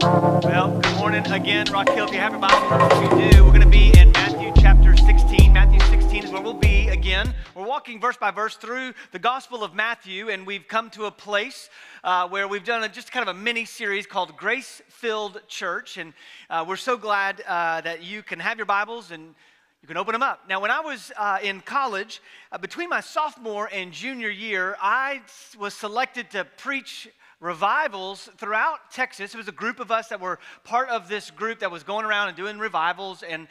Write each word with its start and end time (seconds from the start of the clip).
Well, 0.00 0.78
good 0.80 0.96
morning 0.96 1.26
again, 1.26 1.66
Rock 1.72 1.88
Hill. 1.88 2.06
If 2.06 2.12
you 2.12 2.20
have 2.20 2.30
your 2.30 2.40
Bible, 2.40 3.02
you 3.02 3.32
do, 3.32 3.44
we're 3.44 3.50
going 3.50 3.62
to 3.62 3.68
be 3.68 3.88
in 3.98 4.12
Matthew 4.12 4.52
chapter 4.56 4.96
16. 4.96 5.52
Matthew 5.52 5.80
16 5.80 6.24
is 6.24 6.30
where 6.30 6.40
we'll 6.40 6.54
be 6.54 6.86
again. 6.88 7.34
We're 7.56 7.66
walking 7.66 8.00
verse 8.00 8.16
by 8.16 8.30
verse 8.30 8.54
through 8.54 8.94
the 9.10 9.18
Gospel 9.18 9.64
of 9.64 9.74
Matthew, 9.74 10.28
and 10.28 10.46
we've 10.46 10.68
come 10.68 10.88
to 10.90 11.06
a 11.06 11.10
place 11.10 11.68
uh, 12.04 12.28
where 12.28 12.46
we've 12.46 12.62
done 12.62 12.84
a, 12.84 12.88
just 12.88 13.10
kind 13.10 13.28
of 13.28 13.34
a 13.34 13.38
mini 13.38 13.64
series 13.64 14.06
called 14.06 14.36
Grace 14.36 14.82
Filled 14.88 15.40
Church. 15.48 15.96
And 15.96 16.12
uh, 16.48 16.64
we're 16.66 16.76
so 16.76 16.96
glad 16.96 17.40
uh, 17.40 17.80
that 17.80 18.04
you 18.04 18.22
can 18.22 18.38
have 18.38 18.56
your 18.56 18.66
Bibles 18.66 19.10
and 19.10 19.34
you 19.82 19.88
can 19.88 19.96
open 19.96 20.12
them 20.12 20.22
up. 20.22 20.48
Now, 20.48 20.60
when 20.60 20.70
I 20.70 20.80
was 20.80 21.10
uh, 21.16 21.38
in 21.42 21.60
college, 21.60 22.20
uh, 22.52 22.58
between 22.58 22.88
my 22.88 23.00
sophomore 23.00 23.68
and 23.72 23.92
junior 23.92 24.30
year, 24.30 24.76
I 24.80 25.22
was 25.58 25.74
selected 25.74 26.30
to 26.30 26.44
preach 26.44 27.08
revivals 27.40 28.28
throughout 28.36 28.90
Texas. 28.90 29.34
It 29.34 29.36
was 29.38 29.48
a 29.48 29.52
group 29.52 29.80
of 29.80 29.90
us 29.90 30.08
that 30.08 30.20
were 30.20 30.38
part 30.64 30.88
of 30.88 31.08
this 31.08 31.30
group 31.30 31.60
that 31.60 31.70
was 31.70 31.82
going 31.82 32.04
around 32.04 32.28
and 32.28 32.36
doing 32.36 32.58
revivals. 32.58 33.22
And 33.22 33.48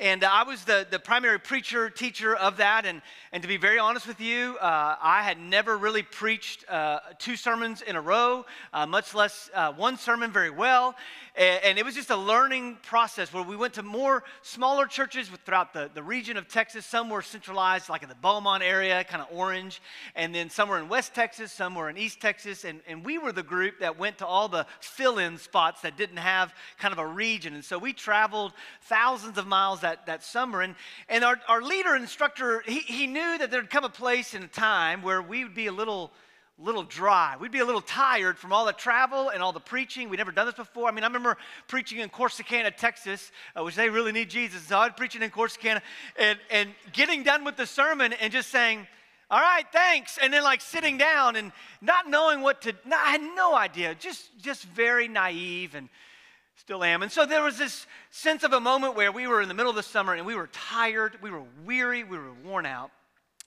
and 0.00 0.24
I 0.24 0.44
was 0.44 0.64
the, 0.64 0.86
the 0.90 0.98
primary 0.98 1.38
preacher, 1.38 1.90
teacher 1.90 2.34
of 2.34 2.56
that. 2.56 2.86
And, 2.86 3.02
and 3.32 3.42
to 3.42 3.48
be 3.48 3.58
very 3.58 3.78
honest 3.78 4.06
with 4.06 4.18
you, 4.18 4.56
uh, 4.56 4.96
I 4.98 5.22
had 5.22 5.38
never 5.38 5.76
really 5.76 6.02
preached 6.02 6.64
uh, 6.70 7.00
two 7.18 7.36
sermons 7.36 7.82
in 7.82 7.96
a 7.96 8.00
row, 8.00 8.46
uh, 8.72 8.86
much 8.86 9.14
less 9.14 9.50
uh, 9.54 9.72
one 9.74 9.98
sermon 9.98 10.32
very 10.32 10.48
well. 10.48 10.96
And, 11.36 11.64
and, 11.64 11.78
it 11.78 11.84
was 11.84 11.94
just 11.94 12.10
a 12.10 12.16
learning 12.16 12.78
process 12.82 13.32
where 13.32 13.42
we 13.42 13.56
went 13.56 13.74
to 13.74 13.82
more 13.82 14.24
smaller 14.42 14.86
churches 14.86 15.30
throughout 15.44 15.72
the, 15.72 15.90
the 15.94 16.02
region 16.02 16.36
of 16.36 16.48
Texas. 16.48 16.86
Some 16.86 17.08
were 17.08 17.22
centralized, 17.22 17.88
like 17.88 18.02
in 18.02 18.08
the 18.08 18.16
Beaumont 18.16 18.62
area, 18.62 19.04
kind 19.04 19.22
of 19.22 19.28
orange. 19.30 19.80
And 20.16 20.34
then 20.34 20.50
some 20.50 20.68
were 20.68 20.78
in 20.78 20.88
West 20.88 21.14
Texas, 21.14 21.52
some 21.52 21.74
were 21.74 21.90
in 21.90 21.96
East 21.96 22.20
Texas. 22.20 22.64
And, 22.64 22.80
and 22.88 23.04
we 23.04 23.18
were 23.18 23.32
the 23.32 23.42
group 23.42 23.78
that 23.80 23.98
went 23.98 24.18
to 24.18 24.26
all 24.26 24.48
the 24.48 24.66
fill 24.80 25.18
in 25.18 25.38
spots 25.38 25.82
that 25.82 25.96
didn't 25.96 26.16
have 26.16 26.52
kind 26.78 26.92
of 26.92 26.98
a 26.98 27.06
region. 27.06 27.54
And 27.54 27.64
so 27.64 27.78
we 27.78 27.92
traveled 27.92 28.52
thousands 28.82 29.38
of 29.38 29.46
miles 29.46 29.82
that 30.06 30.22
summer. 30.22 30.60
And, 30.62 30.74
and 31.08 31.24
our, 31.24 31.38
our 31.48 31.62
leader 31.62 31.96
instructor, 31.96 32.62
he, 32.66 32.80
he 32.80 33.06
knew 33.06 33.38
that 33.38 33.50
there'd 33.50 33.70
come 33.70 33.84
a 33.84 33.88
place 33.88 34.34
and 34.34 34.44
a 34.44 34.48
time 34.48 35.02
where 35.02 35.22
we 35.22 35.44
would 35.44 35.54
be 35.54 35.66
a 35.66 35.72
little, 35.72 36.12
little 36.58 36.82
dry. 36.82 37.36
We'd 37.40 37.52
be 37.52 37.60
a 37.60 37.64
little 37.64 37.80
tired 37.80 38.38
from 38.38 38.52
all 38.52 38.66
the 38.66 38.72
travel 38.72 39.30
and 39.30 39.42
all 39.42 39.52
the 39.52 39.60
preaching. 39.60 40.08
We'd 40.08 40.18
never 40.18 40.32
done 40.32 40.46
this 40.46 40.54
before. 40.54 40.88
I 40.88 40.92
mean, 40.92 41.04
I 41.04 41.06
remember 41.06 41.36
preaching 41.68 41.98
in 41.98 42.08
Corsicana, 42.08 42.74
Texas, 42.76 43.32
uh, 43.56 43.64
which 43.64 43.76
they 43.76 43.88
really 43.88 44.12
need 44.12 44.30
Jesus. 44.30 44.62
So 44.62 44.78
I'd 44.78 44.96
preaching 44.96 45.22
in 45.22 45.30
Corsicana 45.30 45.80
and, 46.18 46.38
and 46.50 46.70
getting 46.92 47.22
done 47.22 47.44
with 47.44 47.56
the 47.56 47.66
sermon 47.66 48.12
and 48.12 48.32
just 48.32 48.50
saying, 48.50 48.86
all 49.30 49.40
right, 49.40 49.64
thanks. 49.72 50.18
And 50.20 50.32
then 50.32 50.42
like 50.42 50.60
sitting 50.60 50.98
down 50.98 51.36
and 51.36 51.52
not 51.80 52.10
knowing 52.10 52.40
what 52.40 52.62
to, 52.62 52.74
I 52.92 53.12
had 53.12 53.22
no 53.22 53.54
idea, 53.54 53.94
just, 53.94 54.36
just 54.38 54.64
very 54.64 55.06
naive 55.06 55.74
and 55.74 55.88
Still 56.60 56.84
am. 56.84 57.02
And 57.02 57.10
so 57.10 57.24
there 57.24 57.42
was 57.42 57.56
this 57.56 57.86
sense 58.10 58.44
of 58.44 58.52
a 58.52 58.60
moment 58.60 58.94
where 58.94 59.10
we 59.10 59.26
were 59.26 59.40
in 59.40 59.48
the 59.48 59.54
middle 59.54 59.70
of 59.70 59.76
the 59.76 59.82
summer 59.82 60.12
and 60.12 60.26
we 60.26 60.34
were 60.34 60.48
tired, 60.48 61.16
we 61.22 61.30
were 61.30 61.42
weary, 61.64 62.04
we 62.04 62.18
were 62.18 62.34
worn 62.44 62.66
out. 62.66 62.90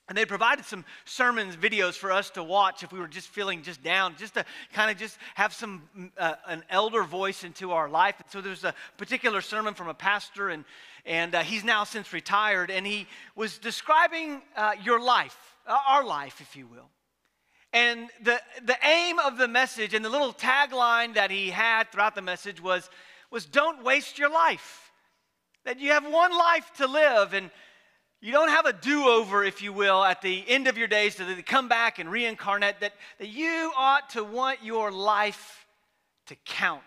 And 0.09 0.17
they 0.17 0.25
provided 0.25 0.65
some 0.65 0.83
sermons, 1.05 1.55
videos 1.55 1.93
for 1.93 2.11
us 2.11 2.31
to 2.31 2.43
watch 2.43 2.81
if 2.81 2.91
we 2.91 2.97
were 2.97 3.07
just 3.07 3.27
feeling 3.27 3.61
just 3.61 3.83
down, 3.83 4.15
just 4.17 4.33
to 4.33 4.45
kind 4.73 4.89
of 4.89 4.97
just 4.97 5.19
have 5.35 5.53
some 5.53 5.83
uh, 6.17 6.33
an 6.47 6.63
elder 6.71 7.03
voice 7.03 7.43
into 7.43 7.71
our 7.71 7.87
life. 7.87 8.15
And 8.17 8.25
so 8.31 8.41
there's 8.41 8.63
a 8.63 8.73
particular 8.97 9.41
sermon 9.41 9.75
from 9.75 9.89
a 9.89 9.93
pastor, 9.93 10.49
and 10.49 10.65
and 11.05 11.35
uh, 11.35 11.43
he's 11.43 11.63
now 11.63 11.83
since 11.83 12.13
retired, 12.13 12.71
and 12.71 12.85
he 12.85 13.07
was 13.35 13.59
describing 13.59 14.41
uh, 14.57 14.73
your 14.83 14.99
life, 14.99 15.37
uh, 15.67 15.77
our 15.87 16.03
life, 16.03 16.41
if 16.41 16.55
you 16.55 16.65
will. 16.65 16.89
And 17.73 18.09
the, 18.21 18.39
the 18.63 18.77
aim 18.85 19.17
of 19.17 19.37
the 19.37 19.47
message 19.47 19.95
and 19.95 20.05
the 20.05 20.09
little 20.09 20.31
tagline 20.31 21.15
that 21.15 21.31
he 21.31 21.49
had 21.49 21.91
throughout 21.91 22.13
the 22.13 22.21
message 22.21 22.61
was, 22.61 22.87
was 23.31 23.45
don't 23.45 23.83
waste 23.83 24.19
your 24.19 24.29
life. 24.29 24.91
That 25.65 25.79
you 25.79 25.91
have 25.91 26.05
one 26.05 26.31
life 26.31 26.71
to 26.77 26.87
live 26.87 27.33
and 27.33 27.49
you 28.21 28.31
don't 28.31 28.49
have 28.49 28.65
a 28.65 28.73
do 28.73 29.05
over, 29.07 29.43
if 29.43 29.61
you 29.61 29.73
will, 29.73 30.03
at 30.03 30.21
the 30.21 30.45
end 30.47 30.67
of 30.67 30.77
your 30.77 30.87
days 30.87 31.15
to 31.15 31.43
come 31.43 31.67
back 31.67 31.99
and 31.99 32.09
reincarnate. 32.09 32.79
That, 32.79 32.93
that 33.17 33.27
you 33.27 33.71
ought 33.75 34.11
to 34.11 34.23
want 34.23 34.63
your 34.63 34.91
life 34.91 35.65
to 36.27 36.35
count 36.45 36.83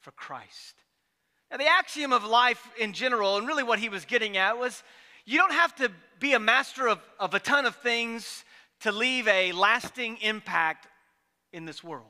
for 0.00 0.12
Christ. 0.12 0.74
Now, 1.50 1.58
the 1.58 1.66
axiom 1.66 2.12
of 2.12 2.24
life 2.24 2.66
in 2.78 2.94
general, 2.94 3.36
and 3.36 3.46
really 3.46 3.62
what 3.62 3.78
he 3.78 3.88
was 3.88 4.04
getting 4.06 4.36
at, 4.36 4.58
was 4.58 4.82
you 5.26 5.38
don't 5.38 5.52
have 5.52 5.74
to 5.76 5.90
be 6.18 6.32
a 6.32 6.38
master 6.38 6.88
of, 6.88 6.98
of 7.20 7.34
a 7.34 7.40
ton 7.40 7.66
of 7.66 7.76
things 7.76 8.44
to 8.80 8.92
leave 8.92 9.26
a 9.28 9.52
lasting 9.52 10.18
impact 10.18 10.88
in 11.52 11.64
this 11.64 11.82
world. 11.82 12.06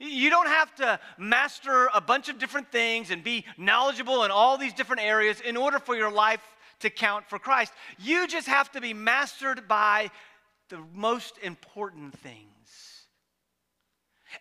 You 0.00 0.28
don't 0.28 0.48
have 0.48 0.74
to 0.76 0.98
master 1.18 1.88
a 1.94 2.00
bunch 2.00 2.28
of 2.28 2.38
different 2.38 2.72
things 2.72 3.10
and 3.10 3.22
be 3.22 3.44
knowledgeable 3.56 4.24
in 4.24 4.30
all 4.30 4.58
these 4.58 4.72
different 4.72 5.02
areas 5.02 5.40
in 5.40 5.56
order 5.56 5.78
for 5.78 5.94
your 5.94 6.10
life 6.10 6.42
to 6.80 6.90
count 6.90 7.28
for 7.28 7.38
Christ. 7.38 7.72
You 7.98 8.26
just 8.26 8.48
have 8.48 8.72
to 8.72 8.80
be 8.80 8.92
mastered 8.92 9.68
by 9.68 10.10
the 10.68 10.80
most 10.92 11.38
important 11.38 12.18
things. 12.18 12.48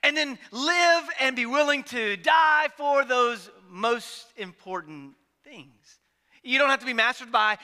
And 0.02 0.18
then 0.18 0.40
live 0.52 1.04
and 1.20 1.36
be 1.36 1.46
willing 1.46 1.84
to 1.84 2.18
die 2.18 2.68
for 2.76 3.06
those 3.06 3.50
most 3.70 4.26
important 4.38 5.14
things. 5.44 6.00
You 6.42 6.58
don't 6.58 6.70
have 6.70 6.80
to 6.80 6.86
be 6.86 6.94
mastered 6.94 7.32
by 7.32 7.58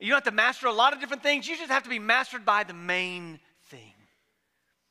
you 0.00 0.08
don't 0.08 0.16
have 0.16 0.24
to 0.24 0.30
master 0.30 0.66
a 0.66 0.72
lot 0.72 0.92
of 0.92 1.00
different 1.00 1.22
things. 1.22 1.46
You 1.46 1.56
just 1.56 1.70
have 1.70 1.82
to 1.82 1.90
be 1.90 1.98
mastered 1.98 2.44
by 2.44 2.64
the 2.64 2.72
main 2.72 3.38
thing. 3.68 3.92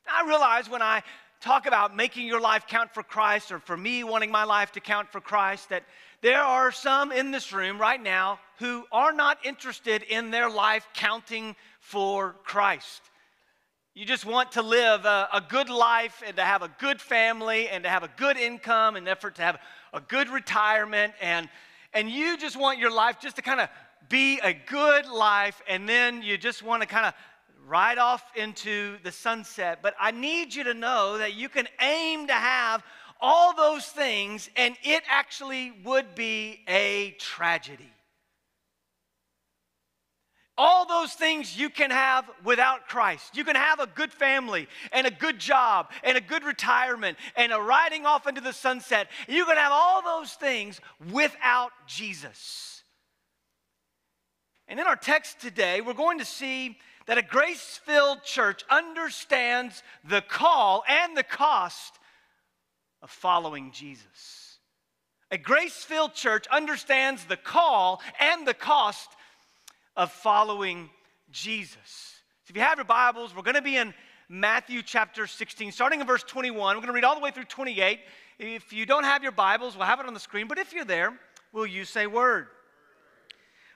I 0.08 0.28
realize 0.28 0.70
when 0.70 0.82
I 0.82 1.04
talk 1.42 1.66
about 1.66 1.96
making 1.96 2.28
your 2.28 2.40
life 2.40 2.68
count 2.68 2.94
for 2.94 3.02
Christ, 3.02 3.52
or 3.52 3.60
for 3.60 3.76
me 3.76 4.04
wanting 4.04 4.32
my 4.32 4.44
life 4.44 4.72
to 4.74 4.80
count 4.80 5.10
for 5.12 5.22
Christ, 5.22 5.70
that 5.70 5.84
there 6.22 6.42
are 6.42 6.72
some 6.72 7.12
in 7.12 7.32
this 7.32 7.54
room 7.54 7.80
right 7.80 8.02
now 8.02 8.40
who 8.60 8.84
are 8.92 9.14
not 9.14 9.38
interested 9.44 10.04
in 10.04 10.32
their 10.32 10.50
life 10.50 10.88
counting 10.94 11.56
for 11.80 12.36
Christ. 12.44 13.02
You 13.96 14.06
just 14.06 14.26
want 14.26 14.54
to 14.54 14.62
live 14.62 15.06
a, 15.06 15.30
a, 15.34 15.42
good 15.42 15.70
life 15.70 16.22
and 16.26 16.36
to 16.38 16.44
have 16.44 16.62
a 16.62 16.70
good 16.80 17.02
family 17.02 17.68
and 17.68 17.84
to 17.84 17.90
have 17.90 18.04
a 18.04 18.10
good 18.18 18.38
income 18.38 18.96
and 18.96 19.08
effort 19.08 19.36
to 19.36 19.42
have 19.42 19.60
a 19.94 20.00
good 20.00 20.30
retirement 20.30 21.14
and 21.22 21.50
and 21.94 22.10
you 22.10 22.38
just 22.38 22.56
want 22.56 22.78
your 22.78 22.92
life 22.92 23.20
just 23.20 23.38
to 23.38 23.42
kind 23.42 23.60
of 23.60 23.68
be 24.08 24.40
a 24.40 24.54
good 24.54 25.08
life, 25.08 25.62
and 25.68 25.88
then 25.88 26.22
you 26.22 26.38
just 26.38 26.64
want 26.64 26.82
to 26.82 26.88
kind 26.88 27.06
of 27.06 27.14
ride 27.68 27.98
off 27.98 28.24
into 28.36 28.98
the 29.04 29.12
sunset. 29.12 29.80
But 29.82 29.96
I 30.00 30.12
need 30.12 30.54
you 30.54 30.64
to 30.66 30.74
know 30.74 31.18
that 31.18 31.36
you 31.36 31.50
can 31.50 31.68
aim 31.80 32.28
to 32.28 32.34
have 32.34 32.84
all 33.22 33.56
those 33.56 33.86
things, 33.86 34.50
and 34.56 34.76
it 34.84 35.04
actually 35.10 35.74
would 35.84 36.16
be 36.16 36.62
a 36.68 37.16
tragedy. 37.20 37.92
All 40.58 40.86
those 40.86 41.14
things 41.14 41.58
you 41.58 41.70
can 41.70 41.90
have 41.90 42.30
without 42.44 42.90
Christ. 42.90 43.38
You 43.38 43.46
can 43.46 43.56
have 43.56 43.80
a 43.80 43.88
good 43.88 44.12
family 44.12 44.68
and 44.92 45.08
a 45.08 45.12
good 45.12 45.40
job 45.40 45.90
and 46.04 46.18
a 46.18 46.22
good 46.22 46.44
retirement 46.44 47.18
and 47.38 47.54
a 47.54 47.60
riding 47.62 48.06
off 48.06 48.28
into 48.28 48.42
the 48.42 48.52
sunset. 48.52 49.08
You 49.30 49.46
can 49.46 49.56
have 49.56 49.72
all 49.72 50.02
those 50.02 50.34
things 50.34 50.82
without 51.12 51.72
Jesus. 51.88 52.79
And 54.70 54.80
in 54.80 54.86
our 54.86 54.96
text 54.96 55.42
today, 55.42 55.82
we're 55.82 55.94
going 55.94 56.20
to 56.20 56.26
see 56.26 56.78
that 57.08 57.18
a 57.18 57.24
grace 57.24 57.82
filled 57.84 58.24
church 58.24 58.64
understands 58.70 59.82
the 60.08 60.22
call 60.22 60.84
and 60.88 61.18
the 61.18 61.24
cost 61.24 61.98
of 63.02 63.10
following 63.10 63.72
Jesus. 63.72 64.60
A 65.32 65.40
grace 65.40 65.84
filled 65.84 66.14
church 66.14 66.46
understands 66.52 67.26
the 67.26 67.36
call 67.36 68.00
and 68.20 68.48
the 68.48 68.54
cost 68.54 69.10
of 69.98 70.12
following 70.12 70.92
Jesus. 71.32 71.80
So 72.46 72.52
if 72.52 72.56
you 72.56 72.62
have 72.62 72.78
your 72.78 72.86
Bibles, 72.86 73.36
we're 73.36 73.42
going 73.42 73.56
to 73.56 73.64
be 73.64 73.78
in 73.78 73.92
Matthew 74.30 74.84
chapter 74.84 75.26
16, 75.26 75.72
starting 75.72 76.00
in 76.00 76.06
verse 76.06 76.22
21. 76.22 76.76
We're 76.76 76.82
going 76.82 76.88
to 76.88 76.94
read 76.94 77.04
all 77.04 77.16
the 77.16 77.22
way 77.22 77.32
through 77.32 77.46
28. 77.46 78.00
If 78.38 78.72
you 78.72 78.86
don't 78.86 79.04
have 79.04 79.24
your 79.24 79.32
Bibles, 79.32 79.76
we'll 79.76 79.88
have 79.88 80.00
it 80.00 80.06
on 80.06 80.14
the 80.14 80.20
screen. 80.20 80.48
But 80.48 80.60
if 80.60 80.74
you're 80.74 80.86
there, 80.86 81.18
will 81.52 81.66
you 81.66 81.86
say 81.86 82.06
word? 82.06 82.50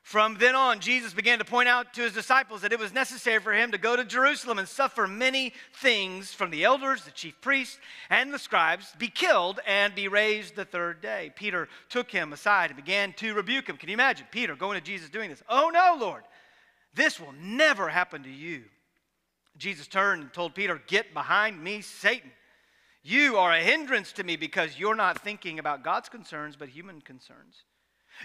From 0.03 0.35
then 0.35 0.53
on, 0.53 0.81
Jesus 0.81 1.13
began 1.13 1.39
to 1.39 1.45
point 1.45 1.69
out 1.69 1.93
to 1.93 2.01
his 2.01 2.11
disciples 2.11 2.61
that 2.61 2.73
it 2.73 2.79
was 2.79 2.93
necessary 2.93 3.39
for 3.39 3.53
him 3.53 3.71
to 3.71 3.77
go 3.77 3.95
to 3.95 4.03
Jerusalem 4.03 4.59
and 4.59 4.67
suffer 4.67 5.07
many 5.07 5.53
things 5.77 6.33
from 6.33 6.51
the 6.51 6.65
elders, 6.65 7.05
the 7.05 7.11
chief 7.11 7.39
priests, 7.39 7.79
and 8.09 8.33
the 8.33 8.37
scribes, 8.37 8.93
be 8.97 9.07
killed, 9.07 9.61
and 9.65 9.95
be 9.95 10.09
raised 10.09 10.57
the 10.57 10.65
third 10.65 11.01
day. 11.01 11.31
Peter 11.37 11.69
took 11.87 12.11
him 12.11 12.33
aside 12.33 12.69
and 12.69 12.75
began 12.75 13.13
to 13.13 13.33
rebuke 13.33 13.67
him. 13.67 13.77
Can 13.77 13.87
you 13.87 13.93
imagine 13.93 14.27
Peter 14.29 14.57
going 14.57 14.77
to 14.77 14.85
Jesus 14.85 15.09
doing 15.09 15.29
this? 15.29 15.41
Oh, 15.47 15.71
no, 15.73 15.95
Lord, 15.97 16.23
this 16.93 17.17
will 17.17 17.33
never 17.41 17.87
happen 17.87 18.23
to 18.23 18.29
you. 18.29 18.63
Jesus 19.57 19.87
turned 19.87 20.21
and 20.21 20.33
told 20.33 20.53
Peter, 20.53 20.81
Get 20.85 21.13
behind 21.13 21.63
me, 21.63 21.79
Satan. 21.79 22.31
You 23.03 23.37
are 23.37 23.53
a 23.53 23.61
hindrance 23.61 24.11
to 24.13 24.23
me 24.25 24.35
because 24.35 24.77
you're 24.77 24.95
not 24.95 25.21
thinking 25.21 25.59
about 25.59 25.83
God's 25.83 26.09
concerns, 26.09 26.57
but 26.57 26.67
human 26.67 26.99
concerns. 26.99 27.63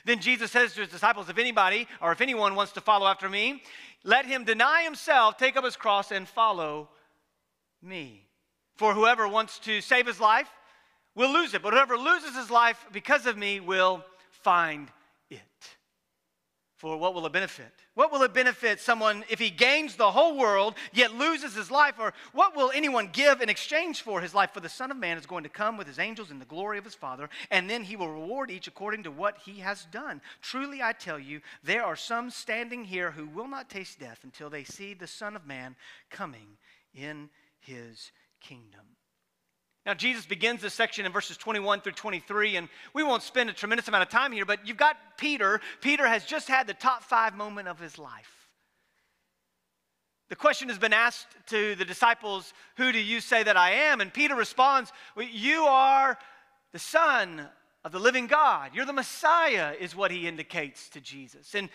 Then 0.05 0.20
Jesus 0.20 0.50
says 0.50 0.75
to 0.75 0.81
his 0.81 0.90
disciples, 0.90 1.29
If 1.29 1.38
anybody 1.38 1.87
or 2.00 2.12
if 2.12 2.20
anyone 2.20 2.55
wants 2.55 2.73
to 2.73 2.81
follow 2.81 3.06
after 3.06 3.29
me, 3.29 3.62
let 4.05 4.26
him 4.26 4.44
deny 4.44 4.82
himself, 4.82 5.37
take 5.37 5.56
up 5.56 5.64
his 5.64 5.76
cross, 5.76 6.11
and 6.12 6.29
follow 6.29 6.88
me. 7.82 8.26
For 8.76 8.94
whoever 8.94 9.26
wants 9.26 9.58
to 9.61 9.81
save 9.81 10.06
his 10.06 10.20
life 10.20 10.49
will 11.14 11.32
lose 11.32 11.52
it, 11.55 11.62
but 11.62 11.73
whoever 11.73 11.96
loses 11.96 12.37
his 12.37 12.50
life 12.50 12.87
because 12.93 13.26
of 13.26 13.37
me 13.37 13.61
will 13.61 14.05
find. 14.31 14.88
For 16.79 16.97
what 16.97 17.13
will 17.13 17.27
it 17.27 17.33
benefit? 17.33 17.73
What 17.95 18.13
will 18.13 18.23
it 18.23 18.33
benefit 18.33 18.79
someone 18.79 19.25
if 19.29 19.41
he 19.41 19.51
gains 19.51 19.97
the 19.97 20.13
whole 20.13 20.39
world 20.39 20.77
yet 20.93 21.13
loses 21.13 21.53
his 21.53 21.73
life? 21.73 21.97
Or 21.99 22.15
what 22.33 22.55
will 22.55 22.71
anyone 22.73 23.11
give 23.13 23.41
in 23.41 23.49
exchange 23.49 24.03
for 24.03 24.21
his 24.21 24.33
life? 24.33 24.53
For 24.55 24.61
the 24.61 24.69
Son 24.69 24.93
of 24.93 24.97
Man 24.97 25.19
is 25.19 25.27
going 25.27 25.43
to 25.43 25.49
come 25.51 25.77
with 25.77 25.89
his 25.89 25.99
angels 25.99 26.31
in 26.31 26.39
the 26.39 26.45
glory 26.45 26.79
of 26.79 26.85
his 26.85 26.95
Father, 26.95 27.29
and 27.51 27.69
then 27.69 27.83
he 27.83 27.97
will 27.97 28.13
reward 28.13 28.49
each 28.49 28.69
according 28.69 29.03
to 29.03 29.11
what 29.11 29.39
he 29.45 29.59
has 29.59 29.87
done. 29.87 30.21
Truly, 30.41 30.81
I 30.81 30.93
tell 30.93 31.19
you, 31.19 31.41
there 31.65 31.85
are 31.85 31.97
some 31.97 32.31
standing 32.31 32.85
here 32.85 33.11
who 33.11 33.27
will 33.27 33.49
not 33.49 33.69
taste 33.69 33.99
death 33.99 34.21
until 34.23 34.49
they 34.49 34.63
see 34.63 34.95
the 34.95 35.09
Son 35.09 35.35
of 35.35 35.49
Man 35.49 35.75
coming 36.11 36.59
in 36.95 37.29
his 37.59 38.13
kingdom. 38.41 38.98
Now, 39.88 39.94
Jesus 39.94 40.26
begins 40.26 40.61
this 40.61 40.75
section 40.75 41.06
in 41.06 41.12
verses 41.12 41.38
21 41.38 41.81
through 41.81 41.93
23, 41.93 42.56
and 42.56 42.69
we 42.93 43.02
won't 43.02 43.23
spend 43.23 43.49
a 43.49 43.55
tremendous 43.55 43.88
amount 43.88 44.02
of 44.02 44.11
time 44.11 44.32
here, 44.32 44.44
but 44.44 44.69
you've 44.69 44.76
got 44.76 44.99
Peter. 45.17 45.62
Peter 45.81 46.06
has 46.06 46.26
just 46.26 46.46
had 46.46 46.67
the 46.67 46.75
top 46.75 47.02
five 47.02 47.35
moment 47.35 47.69
of 47.69 47.81
his 47.81 47.99
life. 47.99 48.50
The 50.29 50.37
question 50.37 50.69
has 50.69 50.76
been 50.76 50.93
asked 50.93 51.29
to 51.46 51.75
the 51.75 51.87
disciples, 51.87 52.52
Who 52.76 52.93
do 52.93 52.99
you 52.99 53.23
say 53.23 53.43
that 53.43 53.56
I 53.56 53.70
am? 53.70 54.02
And 54.02 54.12
Peter 54.12 54.35
responds, 54.35 54.93
well, 55.17 55.26
You 55.26 55.62
are 55.62 56.19
the 56.73 56.79
Son 56.79 57.49
of 57.82 57.91
the 57.91 57.99
living 57.99 58.26
God. 58.26 58.73
You're 58.75 58.84
the 58.84 58.93
Messiah, 58.93 59.73
is 59.81 59.96
what 59.96 60.11
he 60.11 60.29
indicates 60.29 60.91
to 60.91 61.00
Jesus. 61.00 61.55
And 61.55 61.70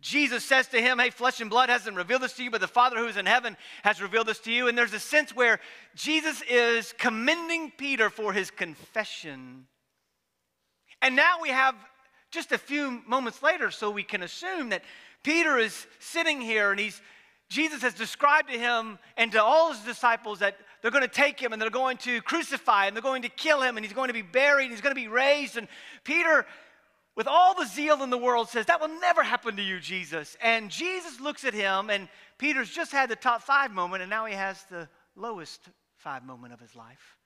Jesus 0.00 0.44
says 0.44 0.66
to 0.68 0.80
him, 0.80 0.98
Hey, 0.98 1.10
flesh 1.10 1.40
and 1.40 1.48
blood 1.48 1.70
hasn't 1.70 1.96
revealed 1.96 2.22
this 2.22 2.34
to 2.34 2.44
you, 2.44 2.50
but 2.50 2.60
the 2.60 2.68
Father 2.68 2.98
who 2.98 3.06
is 3.06 3.16
in 3.16 3.26
heaven 3.26 3.56
has 3.82 4.02
revealed 4.02 4.26
this 4.26 4.38
to 4.40 4.52
you. 4.52 4.68
And 4.68 4.76
there's 4.76 4.92
a 4.92 5.00
sense 5.00 5.34
where 5.34 5.60
Jesus 5.94 6.42
is 6.48 6.94
commending 6.98 7.72
Peter 7.76 8.10
for 8.10 8.32
his 8.32 8.50
confession. 8.50 9.66
And 11.00 11.16
now 11.16 11.38
we 11.40 11.48
have 11.48 11.74
just 12.30 12.52
a 12.52 12.58
few 12.58 13.02
moments 13.06 13.42
later, 13.42 13.70
so 13.70 13.90
we 13.90 14.02
can 14.02 14.22
assume 14.22 14.70
that 14.70 14.82
Peter 15.22 15.56
is 15.58 15.86
sitting 16.00 16.40
here 16.40 16.70
and 16.70 16.78
he's 16.78 17.00
Jesus 17.48 17.82
has 17.82 17.94
described 17.94 18.50
to 18.50 18.58
him 18.58 18.98
and 19.16 19.30
to 19.32 19.42
all 19.42 19.72
his 19.72 19.80
disciples 19.82 20.40
that 20.40 20.56
they're 20.80 20.90
going 20.90 21.02
to 21.02 21.08
take 21.08 21.38
him 21.38 21.52
and 21.52 21.60
they're 21.60 21.70
going 21.70 21.98
to 21.98 22.20
crucify 22.22 22.88
him, 22.88 22.94
they're 22.94 23.02
going 23.02 23.22
to 23.22 23.28
kill 23.28 23.62
him, 23.62 23.76
and 23.76 23.84
he's 23.84 23.94
going 23.94 24.08
to 24.08 24.14
be 24.14 24.22
buried, 24.22 24.64
and 24.64 24.72
he's 24.72 24.80
going 24.80 24.94
to 24.94 25.00
be 25.00 25.08
raised. 25.08 25.56
And 25.56 25.68
Peter 26.04 26.46
with 27.16 27.28
all 27.28 27.54
the 27.54 27.66
zeal 27.66 28.02
in 28.02 28.10
the 28.10 28.18
world, 28.18 28.48
says, 28.48 28.66
That 28.66 28.80
will 28.80 29.00
never 29.00 29.22
happen 29.22 29.56
to 29.56 29.62
you, 29.62 29.78
Jesus. 29.78 30.36
And 30.42 30.70
Jesus 30.70 31.20
looks 31.20 31.44
at 31.44 31.54
him, 31.54 31.90
and 31.90 32.08
Peter's 32.38 32.70
just 32.70 32.92
had 32.92 33.08
the 33.08 33.16
top 33.16 33.42
five 33.42 33.70
moment, 33.70 34.02
and 34.02 34.10
now 34.10 34.24
he 34.26 34.34
has 34.34 34.64
the 34.64 34.88
lowest 35.16 35.60
five 35.96 36.24
moment 36.24 36.52
of 36.52 36.60
his 36.60 36.74
life. 36.74 37.16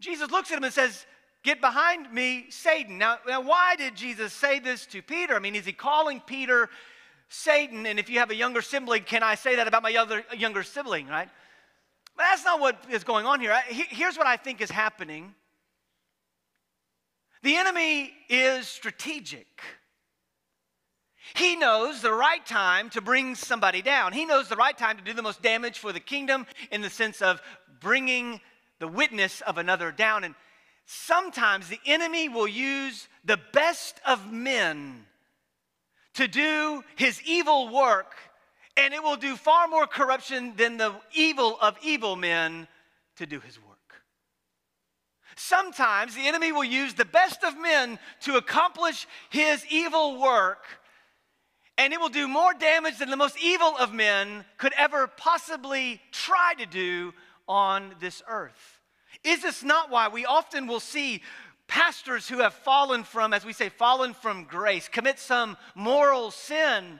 Jesus 0.00 0.30
looks 0.30 0.50
at 0.50 0.58
him 0.58 0.64
and 0.64 0.72
says, 0.72 1.06
Get 1.44 1.60
behind 1.60 2.12
me, 2.12 2.46
Satan. 2.50 2.98
Now, 2.98 3.18
now, 3.26 3.40
why 3.40 3.76
did 3.76 3.94
Jesus 3.94 4.32
say 4.32 4.58
this 4.58 4.86
to 4.86 5.00
Peter? 5.00 5.34
I 5.34 5.38
mean, 5.38 5.54
is 5.54 5.64
he 5.64 5.72
calling 5.72 6.20
Peter 6.20 6.68
Satan? 7.28 7.86
And 7.86 7.98
if 7.98 8.10
you 8.10 8.18
have 8.18 8.30
a 8.30 8.34
younger 8.34 8.60
sibling, 8.60 9.04
can 9.04 9.22
I 9.22 9.36
say 9.36 9.56
that 9.56 9.68
about 9.68 9.82
my 9.82 9.94
other 9.94 10.24
younger 10.36 10.62
sibling, 10.62 11.06
right? 11.06 11.28
But 12.16 12.24
that's 12.24 12.44
not 12.44 12.60
what 12.60 12.84
is 12.90 13.04
going 13.04 13.24
on 13.24 13.40
here. 13.40 13.56
Here's 13.68 14.18
what 14.18 14.26
I 14.26 14.36
think 14.36 14.60
is 14.60 14.70
happening 14.70 15.34
the 17.42 17.56
enemy 17.56 18.12
is 18.28 18.66
strategic. 18.66 19.46
He 21.34 21.56
knows 21.56 22.00
the 22.00 22.12
right 22.12 22.44
time 22.44 22.90
to 22.90 23.00
bring 23.00 23.34
somebody 23.34 23.82
down. 23.82 24.12
He 24.12 24.24
knows 24.24 24.48
the 24.48 24.56
right 24.56 24.76
time 24.76 24.96
to 24.96 25.04
do 25.04 25.12
the 25.12 25.22
most 25.22 25.42
damage 25.42 25.78
for 25.78 25.92
the 25.92 26.00
kingdom 26.00 26.46
in 26.70 26.80
the 26.80 26.90
sense 26.90 27.20
of 27.20 27.40
bringing 27.80 28.40
the 28.78 28.88
witness 28.88 29.40
of 29.42 29.58
another 29.58 29.92
down. 29.92 30.24
And 30.24 30.34
sometimes 30.86 31.68
the 31.68 31.80
enemy 31.86 32.28
will 32.28 32.48
use 32.48 33.08
the 33.24 33.38
best 33.52 34.00
of 34.06 34.32
men 34.32 35.04
to 36.14 36.26
do 36.26 36.82
his 36.96 37.22
evil 37.22 37.72
work, 37.72 38.14
and 38.76 38.94
it 38.94 39.02
will 39.02 39.16
do 39.16 39.36
far 39.36 39.68
more 39.68 39.86
corruption 39.86 40.54
than 40.56 40.78
the 40.78 40.94
evil 41.12 41.58
of 41.60 41.76
evil 41.82 42.16
men 42.16 42.66
to 43.16 43.26
do 43.26 43.38
his 43.40 43.58
work. 43.58 43.67
Sometimes 45.38 46.16
the 46.16 46.26
enemy 46.26 46.50
will 46.50 46.64
use 46.64 46.94
the 46.94 47.04
best 47.04 47.44
of 47.44 47.56
men 47.56 48.00
to 48.22 48.36
accomplish 48.36 49.06
his 49.30 49.64
evil 49.70 50.20
work, 50.20 50.64
and 51.78 51.92
it 51.92 52.00
will 52.00 52.08
do 52.08 52.26
more 52.26 52.52
damage 52.54 52.98
than 52.98 53.08
the 53.08 53.16
most 53.16 53.36
evil 53.40 53.76
of 53.78 53.94
men 53.94 54.44
could 54.56 54.72
ever 54.76 55.06
possibly 55.06 56.00
try 56.10 56.54
to 56.58 56.66
do 56.66 57.14
on 57.48 57.94
this 58.00 58.20
earth. 58.28 58.80
Is 59.22 59.42
this 59.42 59.62
not 59.62 59.90
why 59.90 60.08
we 60.08 60.26
often 60.26 60.66
will 60.66 60.80
see 60.80 61.22
pastors 61.68 62.28
who 62.28 62.38
have 62.38 62.54
fallen 62.54 63.04
from, 63.04 63.32
as 63.32 63.44
we 63.44 63.52
say, 63.52 63.68
fallen 63.68 64.14
from 64.14 64.42
grace, 64.42 64.88
commit 64.88 65.20
some 65.20 65.56
moral 65.76 66.32
sin? 66.32 66.98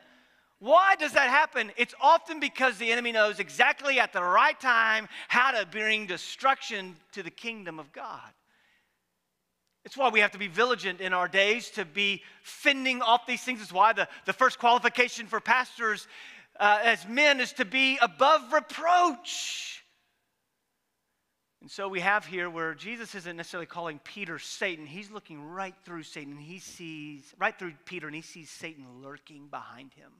Why 0.60 0.96
does 0.96 1.12
that 1.12 1.30
happen? 1.30 1.70
It's 1.76 1.94
often 2.00 2.40
because 2.40 2.78
the 2.78 2.90
enemy 2.90 3.12
knows 3.12 3.38
exactly 3.38 4.00
at 4.00 4.12
the 4.12 4.22
right 4.22 4.58
time 4.58 5.08
how 5.28 5.52
to 5.52 5.64
bring 5.66 6.06
destruction 6.06 6.96
to 7.12 7.22
the 7.22 7.30
kingdom 7.30 7.78
of 7.78 7.92
God. 7.92 8.32
It's 9.84 9.96
why 9.96 10.10
we 10.10 10.20
have 10.20 10.32
to 10.32 10.38
be 10.38 10.48
vigilant 10.48 11.00
in 11.00 11.12
our 11.12 11.28
days 11.28 11.70
to 11.70 11.84
be 11.84 12.22
fending 12.42 13.00
off 13.00 13.26
these 13.26 13.42
things. 13.42 13.62
It's 13.62 13.72
why 13.72 13.92
the, 13.92 14.08
the 14.26 14.32
first 14.32 14.58
qualification 14.58 15.26
for 15.26 15.40
pastors 15.40 16.08
uh, 16.58 16.80
as 16.82 17.06
men 17.06 17.40
is 17.40 17.52
to 17.54 17.64
be 17.64 17.96
above 18.02 18.52
reproach. 18.52 19.84
And 21.60 21.70
so 21.70 21.88
we 21.88 22.00
have 22.00 22.26
here 22.26 22.50
where 22.50 22.74
Jesus 22.74 23.14
isn't 23.14 23.36
necessarily 23.36 23.66
calling 23.66 24.00
Peter 24.04 24.38
Satan. 24.38 24.86
He's 24.86 25.10
looking 25.10 25.42
right 25.42 25.74
through 25.84 26.02
Satan. 26.02 26.36
He 26.36 26.58
sees, 26.58 27.32
right 27.38 27.56
through 27.56 27.74
Peter, 27.84 28.06
and 28.06 28.14
he 28.14 28.22
sees 28.22 28.50
Satan 28.50 28.84
lurking 29.02 29.46
behind 29.48 29.92
him. 29.94 30.12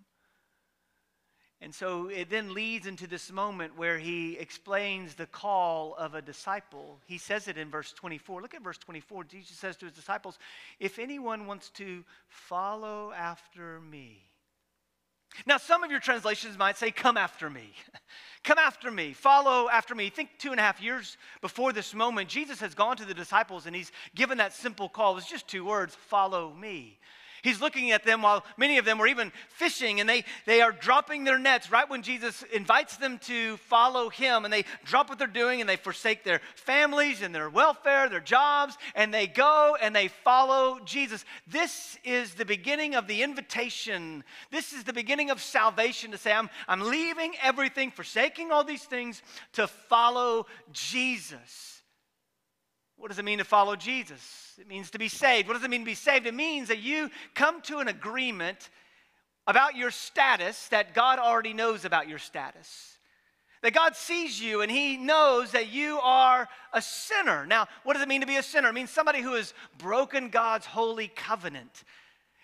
And 1.60 1.75
so 1.75 2.08
it 2.08 2.31
then 2.31 2.55
leads 2.55 2.87
into 2.87 3.08
this 3.08 3.32
moment 3.32 3.76
where 3.76 3.99
he 3.99 4.37
explains 4.37 5.14
the 5.14 5.26
call 5.26 5.94
of 5.96 6.14
a 6.14 6.22
disciple. 6.22 7.00
He 7.06 7.19
says 7.19 7.49
it 7.49 7.58
in 7.58 7.69
verse 7.69 7.93
24. 7.93 8.43
Look 8.43 8.55
at 8.55 8.62
verse 8.62 8.78
24. 8.78 9.25
Jesus 9.25 9.56
says 9.56 9.76
to 9.78 9.87
his 9.87 9.94
disciples, 9.94 10.38
If 10.78 11.00
anyone 11.00 11.46
wants 11.46 11.70
to 11.70 12.05
follow 12.28 13.12
after 13.12 13.81
me. 13.81 14.22
Now, 15.46 15.58
some 15.58 15.84
of 15.84 15.90
your 15.90 16.00
translations 16.00 16.56
might 16.56 16.76
say, 16.76 16.93
Come 16.93 17.16
after 17.16 17.50
me. 17.50 17.72
Come 18.44 18.58
after 18.58 18.90
me. 18.90 19.12
Follow 19.12 19.69
after 19.69 19.94
me. 19.94 20.11
Think 20.11 20.31
two 20.38 20.52
and 20.52 20.61
a 20.61 20.62
half 20.62 20.81
years 20.81 21.16
before 21.40 21.72
this 21.72 21.93
moment, 21.93 22.28
Jesus 22.28 22.61
has 22.61 22.75
gone 22.75 22.96
to 22.96 23.04
the 23.04 23.14
disciples 23.14 23.66
and 23.66 23.75
he's 23.75 23.93
given 24.14 24.38
that 24.38 24.54
simple 24.54 24.88
call. 24.88 25.19
It's 25.19 25.28
just 25.28 25.49
two 25.49 25.64
words 25.64 25.94
follow 25.94 26.54
me. 26.54 26.99
He's 27.42 27.61
looking 27.61 27.92
at 27.92 28.04
them 28.04 28.23
while 28.23 28.45
many 28.57 28.78
of 28.78 28.85
them 28.85 28.99
were 28.99 29.07
even 29.07 29.33
fishing 29.49 30.00
and 30.00 30.09
they, 30.09 30.25
they 30.47 30.61
are 30.61 30.73
dropping 30.73 31.25
their 31.25 31.38
nets 31.38 31.71
right 31.71 31.88
when 31.88 32.02
Jesus 32.02 32.42
invites 32.52 32.97
them 32.97 33.18
to 33.21 33.57
follow 33.59 34.09
him. 34.09 34.45
And 34.45 34.52
they 34.52 34.64
drop 34.85 35.09
what 35.09 35.18
they're 35.18 35.26
doing 35.26 35.61
and 35.61 35.68
they 35.68 35.76
forsake 35.76 36.25
their 36.25 36.40
families 36.54 37.23
and 37.23 37.35
their 37.35 37.50
welfare, 37.50 38.09
their 38.09 38.21
jobs, 38.21 38.76
and 38.95 39.12
they 39.12 39.26
go 39.26 39.76
and 39.80 39.95
they 39.95 40.09
follow 40.09 40.80
Jesus. 40.85 41.25
This 41.47 41.99
is 42.04 42.35
the 42.35 42.45
beginning 42.45 42.95
of 42.95 43.07
the 43.07 43.23
invitation. 43.23 44.25
This 44.50 44.73
is 44.73 44.85
the 44.85 44.92
beginning 44.92 45.30
of 45.30 45.40
salvation 45.40 46.11
to 46.11 46.18
say, 46.18 46.33
I'm, 46.33 46.50
I'm 46.66 46.80
leaving 46.80 47.35
everything, 47.42 47.90
forsaking 47.90 48.52
all 48.52 48.64
these 48.64 48.85
things 48.85 49.23
to 49.52 49.66
follow 49.66 50.47
Jesus. 50.73 51.77
What 52.99 53.09
does 53.09 53.19
it 53.21 53.25
mean 53.25 53.38
to 53.38 53.45
follow 53.45 53.76
Jesus? 53.76 54.55
It 54.59 54.69
means 54.69 54.90
to 54.90 54.99
be 54.99 55.09
saved. 55.09 55.47
What 55.47 55.55
does 55.55 55.62
it 55.62 55.71
mean 55.71 55.83
to 55.83 55.87
be 55.87 55.95
saved? 55.95 56.26
It 56.26 56.35
means 56.35 56.69
that 56.69 56.81
you 56.81 57.11
come 57.35 57.62
to 57.62 57.78
an 57.78 57.87
agreement 57.87 58.71
about 59.47 59.76
your 59.76 59.93
status 59.93 60.69
that 60.69 60.95
God 60.95 61.21
already 61.21 61.55
knows 61.55 61.85
about 61.85 62.09
your 62.09 62.19
status. 62.19 62.99
That 63.62 63.73
God 63.73 63.95
sees 63.95 64.40
you 64.40 64.62
and 64.62 64.71
He 64.71 64.97
knows 64.97 65.52
that 65.52 65.69
you 65.69 66.00
are 66.00 66.49
a 66.73 66.83
sinner. 66.83 67.47
Now, 67.47 67.69
what 67.85 67.95
does 67.95 68.02
it 68.02 68.09
mean 68.09 68.21
to 68.21 68.26
be 68.26 68.37
a 68.37 68.43
sinner? 68.43 68.69
It 68.69 68.75
means 68.75 68.90
somebody 68.90 69.23
who 69.23 69.35
has 69.35 69.55
broken 69.78 70.28
God's 70.28 70.67
holy 70.67 71.09
covenant. 71.09 71.85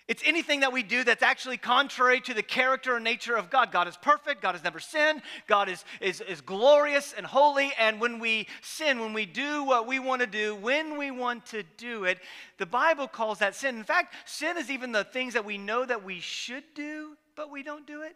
It's 0.07 0.23
anything 0.27 0.61
that 0.61 0.73
we 0.73 0.83
do 0.83 1.03
that's 1.03 1.23
actually 1.23 1.57
contrary 1.57 2.21
to 2.23 2.35
the 2.35 2.43
character 2.43 2.95
and 2.95 3.05
nature 3.05 3.37
of 3.37 3.49
God. 3.49 3.73
God 3.73 3.89
is 3.89 3.97
perfect. 3.97 4.43
God 4.43 4.55
has 4.55 4.63
never 4.63 4.79
sinned. 4.79 5.23
God 5.47 5.71
is, 5.71 5.83
is, 5.99 6.21
is 6.21 6.43
glorious 6.43 7.15
and 7.17 7.25
holy. 7.25 7.73
And 7.79 7.99
when 8.03 8.19
we 8.19 8.47
sin, 8.61 9.01
when 9.01 9.15
we 9.15 9.25
do 9.25 9.65
what 9.65 9.87
we 9.87 9.99
want 9.99 10.21
to 10.21 10.27
do, 10.27 10.57
when 10.57 10.99
we 10.99 11.11
want 11.11 11.47
to 11.47 11.63
do 11.79 12.05
it, 12.05 12.19
the 12.59 12.67
Bible 12.67 13.09
calls 13.09 13.39
that 13.39 13.55
sin. 13.55 13.79
In 13.79 13.85
fact, 13.85 14.15
sin 14.27 14.59
is 14.59 14.71
even 14.71 14.93
the 14.93 15.05
things 15.05 15.33
that 15.33 15.47
we 15.47 15.57
know 15.57 15.87
that 15.87 16.05
we 16.05 16.21
should 16.21 16.65
do, 16.75 17.17
but 17.35 17.51
we 17.51 17.63
don't 17.63 17.87
do 17.87 18.03
it. 18.03 18.15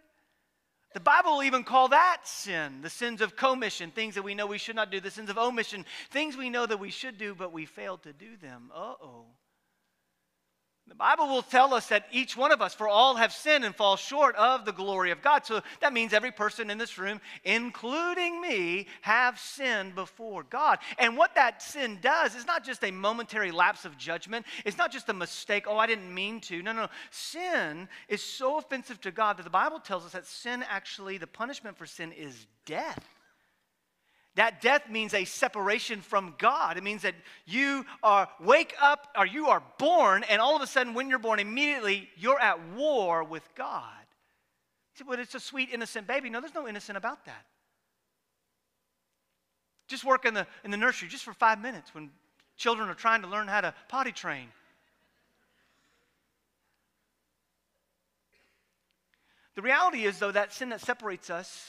The 0.92 1.00
Bible 1.00 1.36
will 1.36 1.42
even 1.42 1.64
call 1.64 1.88
that 1.88 2.22
sin, 2.24 2.82
the 2.82 2.90
sins 2.90 3.22
of 3.22 3.34
commission, 3.34 3.90
things 3.90 4.14
that 4.14 4.22
we 4.22 4.34
know 4.34 4.46
we 4.46 4.58
should 4.58 4.76
not 4.76 4.90
do, 4.90 5.00
the 5.00 5.10
sins 5.10 5.30
of 5.30 5.38
omission, 5.38 5.86
things 6.10 6.36
we 6.36 6.50
know 6.50 6.66
that 6.66 6.80
we 6.80 6.90
should 6.90 7.16
do, 7.16 7.34
but 7.34 7.52
we 7.52 7.64
fail 7.64 7.96
to 7.98 8.12
do 8.12 8.36
them. 8.36 8.70
Uh 8.74 8.94
oh. 9.02 9.26
The 10.88 10.94
Bible 10.94 11.28
will 11.28 11.42
tell 11.42 11.74
us 11.74 11.88
that 11.88 12.06
each 12.10 12.36
one 12.36 12.50
of 12.50 12.62
us, 12.62 12.74
for 12.74 12.88
all 12.88 13.16
have 13.16 13.32
sinned 13.32 13.64
and 13.64 13.74
fall 13.74 13.96
short 13.96 14.34
of 14.36 14.64
the 14.64 14.72
glory 14.72 15.10
of 15.10 15.20
God. 15.22 15.44
So 15.44 15.60
that 15.80 15.92
means 15.92 16.12
every 16.12 16.32
person 16.32 16.70
in 16.70 16.78
this 16.78 16.96
room, 16.96 17.20
including 17.44 18.40
me, 18.40 18.86
have 19.02 19.38
sinned 19.38 19.94
before 19.94 20.44
God. 20.44 20.78
And 20.98 21.16
what 21.16 21.34
that 21.34 21.62
sin 21.62 21.98
does 22.00 22.34
is 22.34 22.46
not 22.46 22.64
just 22.64 22.82
a 22.84 22.90
momentary 22.90 23.50
lapse 23.50 23.84
of 23.84 23.98
judgment, 23.98 24.46
it's 24.64 24.78
not 24.78 24.90
just 24.90 25.08
a 25.08 25.12
mistake, 25.12 25.66
oh, 25.66 25.76
I 25.76 25.86
didn't 25.86 26.12
mean 26.12 26.40
to. 26.42 26.62
No, 26.62 26.72
no. 26.72 26.82
No. 26.82 26.88
Sin 27.10 27.88
is 28.08 28.22
so 28.22 28.56
offensive 28.58 29.00
to 29.02 29.10
God 29.10 29.36
that 29.36 29.42
the 29.42 29.50
Bible 29.50 29.80
tells 29.80 30.04
us 30.04 30.12
that 30.12 30.26
sin 30.26 30.64
actually, 30.68 31.18
the 31.18 31.26
punishment 31.26 31.76
for 31.76 31.86
sin 31.86 32.12
is 32.12 32.46
death. 32.64 33.04
That 34.38 34.60
death 34.60 34.88
means 34.88 35.14
a 35.14 35.24
separation 35.24 36.00
from 36.00 36.36
God. 36.38 36.76
It 36.76 36.84
means 36.84 37.02
that 37.02 37.16
you 37.44 37.84
are 38.04 38.28
wake 38.38 38.72
up 38.80 39.08
or 39.18 39.26
you 39.26 39.48
are 39.48 39.60
born, 39.78 40.22
and 40.22 40.40
all 40.40 40.54
of 40.54 40.62
a 40.62 40.66
sudden, 40.68 40.94
when 40.94 41.08
you're 41.08 41.18
born, 41.18 41.40
immediately 41.40 42.08
you're 42.16 42.38
at 42.38 42.60
war 42.76 43.24
with 43.24 43.42
God. 43.56 43.82
You 44.94 44.98
say, 44.98 45.04
but 45.08 45.18
it's 45.18 45.34
a 45.34 45.40
sweet, 45.40 45.70
innocent 45.72 46.06
baby. 46.06 46.30
No, 46.30 46.40
there's 46.40 46.54
no 46.54 46.68
innocent 46.68 46.96
about 46.96 47.24
that. 47.24 47.46
Just 49.88 50.04
work 50.04 50.24
in 50.24 50.34
the, 50.34 50.46
in 50.62 50.70
the 50.70 50.76
nursery 50.76 51.08
just 51.08 51.24
for 51.24 51.32
five 51.32 51.60
minutes 51.60 51.92
when 51.92 52.08
children 52.56 52.88
are 52.88 52.94
trying 52.94 53.22
to 53.22 53.28
learn 53.28 53.48
how 53.48 53.60
to 53.60 53.74
potty 53.88 54.12
train. 54.12 54.46
The 59.56 59.62
reality 59.62 60.04
is, 60.04 60.20
though, 60.20 60.30
that 60.30 60.52
sin 60.52 60.68
that 60.68 60.80
separates 60.80 61.28
us 61.28 61.68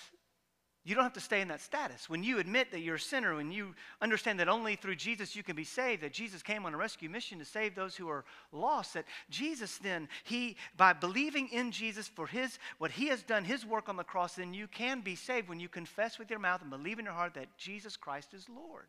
you 0.89 0.96
don't 0.96 1.03
have 1.03 1.13
to 1.13 1.19
stay 1.19 1.41
in 1.41 1.50
that 1.50 1.62
status. 1.62 2.10
When 2.10 2.24
you 2.24 2.39
admit 2.39 2.72
that 2.72 2.79
you're 2.79 2.96
a 2.96 3.00
sinner, 3.00 3.36
when 3.36 3.51
you 3.51 3.75
understand 4.01 4.39
that 4.39 4.50
only 4.50 4.75
through 4.75 4.96
Jesus 4.96 5.36
you 5.36 5.43
can 5.43 5.55
be 5.55 5.63
saved, 5.63 6.01
that 6.01 6.13
Jesus 6.13 6.41
came 6.41 6.65
on 6.65 6.74
a 6.74 6.77
rescue 6.77 7.10
mission 7.10 7.38
to 7.38 7.46
save 7.46 7.75
those 7.75 7.96
who 7.96 8.10
are 8.10 8.25
lost, 8.51 8.96
that 8.96 9.05
Jesus 9.29 9.77
then, 9.77 10.10
he, 10.24 10.58
by 10.75 10.93
believing 10.93 11.48
in 11.50 11.72
Jesus 11.72 12.08
for 12.08 12.25
his, 12.25 12.58
what 12.79 12.89
he 12.89 13.08
has 13.10 13.22
done, 13.22 13.43
his 13.43 13.67
work 13.67 13.88
on 13.88 13.98
the 13.98 14.03
cross, 14.03 14.34
then 14.34 14.51
you 14.51 14.67
can 14.67 15.01
be 15.01 15.13
saved 15.13 15.48
when 15.48 15.60
you 15.60 15.69
confess 15.69 16.17
with 16.17 16.31
your 16.31 16.39
mouth 16.39 16.62
and 16.62 16.72
believe 16.72 16.98
in 16.98 17.05
your 17.05 17.13
heart 17.13 17.36
that 17.36 17.55
Jesus 17.55 17.96
Christ 17.96 18.34
is 18.34 18.48
Lord. 18.50 18.88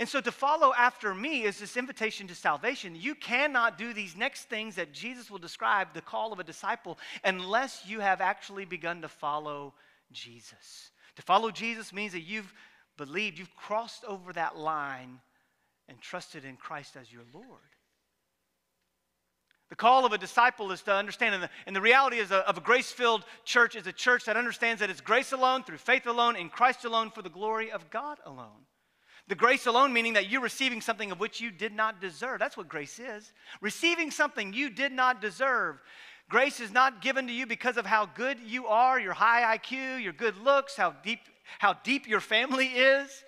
And 0.00 0.08
so 0.08 0.20
to 0.20 0.32
follow 0.32 0.72
after 0.76 1.14
me 1.14 1.44
is 1.44 1.60
this 1.60 1.76
invitation 1.76 2.26
to 2.26 2.34
salvation. 2.34 2.96
You 2.98 3.14
cannot 3.14 3.78
do 3.78 3.92
these 3.92 4.16
next 4.16 4.48
things 4.48 4.74
that 4.74 4.92
Jesus 4.92 5.30
will 5.30 5.38
describe, 5.38 5.94
the 5.94 6.00
call 6.00 6.32
of 6.32 6.40
a 6.40 6.44
disciple, 6.44 6.98
unless 7.22 7.84
you 7.86 8.00
have 8.00 8.20
actually 8.20 8.64
begun 8.64 9.02
to 9.02 9.08
follow 9.08 9.74
Jesus. 10.12 10.90
To 11.16 11.22
follow 11.22 11.50
Jesus 11.50 11.92
means 11.92 12.12
that 12.12 12.20
you've 12.20 12.52
believed, 12.96 13.38
you've 13.38 13.54
crossed 13.56 14.04
over 14.04 14.32
that 14.32 14.56
line 14.56 15.20
and 15.88 16.00
trusted 16.00 16.44
in 16.44 16.56
Christ 16.56 16.96
as 16.96 17.12
your 17.12 17.22
Lord. 17.32 17.46
The 19.68 19.76
call 19.76 20.06
of 20.06 20.12
a 20.12 20.18
disciple 20.18 20.72
is 20.72 20.82
to 20.82 20.94
understand, 20.94 21.34
and 21.34 21.44
the, 21.44 21.50
and 21.66 21.76
the 21.76 21.80
reality 21.80 22.18
is 22.18 22.30
a, 22.30 22.38
of 22.48 22.56
a 22.56 22.62
grace 22.62 22.90
filled 22.90 23.24
church 23.44 23.76
is 23.76 23.86
a 23.86 23.92
church 23.92 24.24
that 24.24 24.36
understands 24.36 24.80
that 24.80 24.88
it's 24.88 25.02
grace 25.02 25.32
alone, 25.32 25.62
through 25.62 25.76
faith 25.76 26.06
alone, 26.06 26.36
in 26.36 26.48
Christ 26.48 26.84
alone, 26.86 27.10
for 27.10 27.20
the 27.20 27.28
glory 27.28 27.70
of 27.70 27.90
God 27.90 28.18
alone. 28.24 28.64
The 29.28 29.34
grace 29.34 29.66
alone 29.66 29.92
meaning 29.92 30.14
that 30.14 30.30
you're 30.30 30.40
receiving 30.40 30.80
something 30.80 31.12
of 31.12 31.20
which 31.20 31.38
you 31.38 31.50
did 31.50 31.74
not 31.74 32.00
deserve. 32.00 32.38
That's 32.38 32.56
what 32.56 32.68
grace 32.68 32.98
is. 32.98 33.30
Receiving 33.60 34.10
something 34.10 34.54
you 34.54 34.70
did 34.70 34.90
not 34.90 35.20
deserve. 35.20 35.78
Grace 36.28 36.60
is 36.60 36.70
not 36.70 37.00
given 37.00 37.26
to 37.26 37.32
you 37.32 37.46
because 37.46 37.76
of 37.78 37.86
how 37.86 38.06
good 38.06 38.38
you 38.40 38.66
are, 38.66 39.00
your 39.00 39.14
high 39.14 39.56
IQ, 39.56 40.02
your 40.02 40.12
good 40.12 40.36
looks, 40.36 40.76
how 40.76 40.90
deep, 41.02 41.20
how 41.58 41.72
deep 41.72 42.06
your 42.06 42.20
family 42.20 42.66
is. 42.66 43.24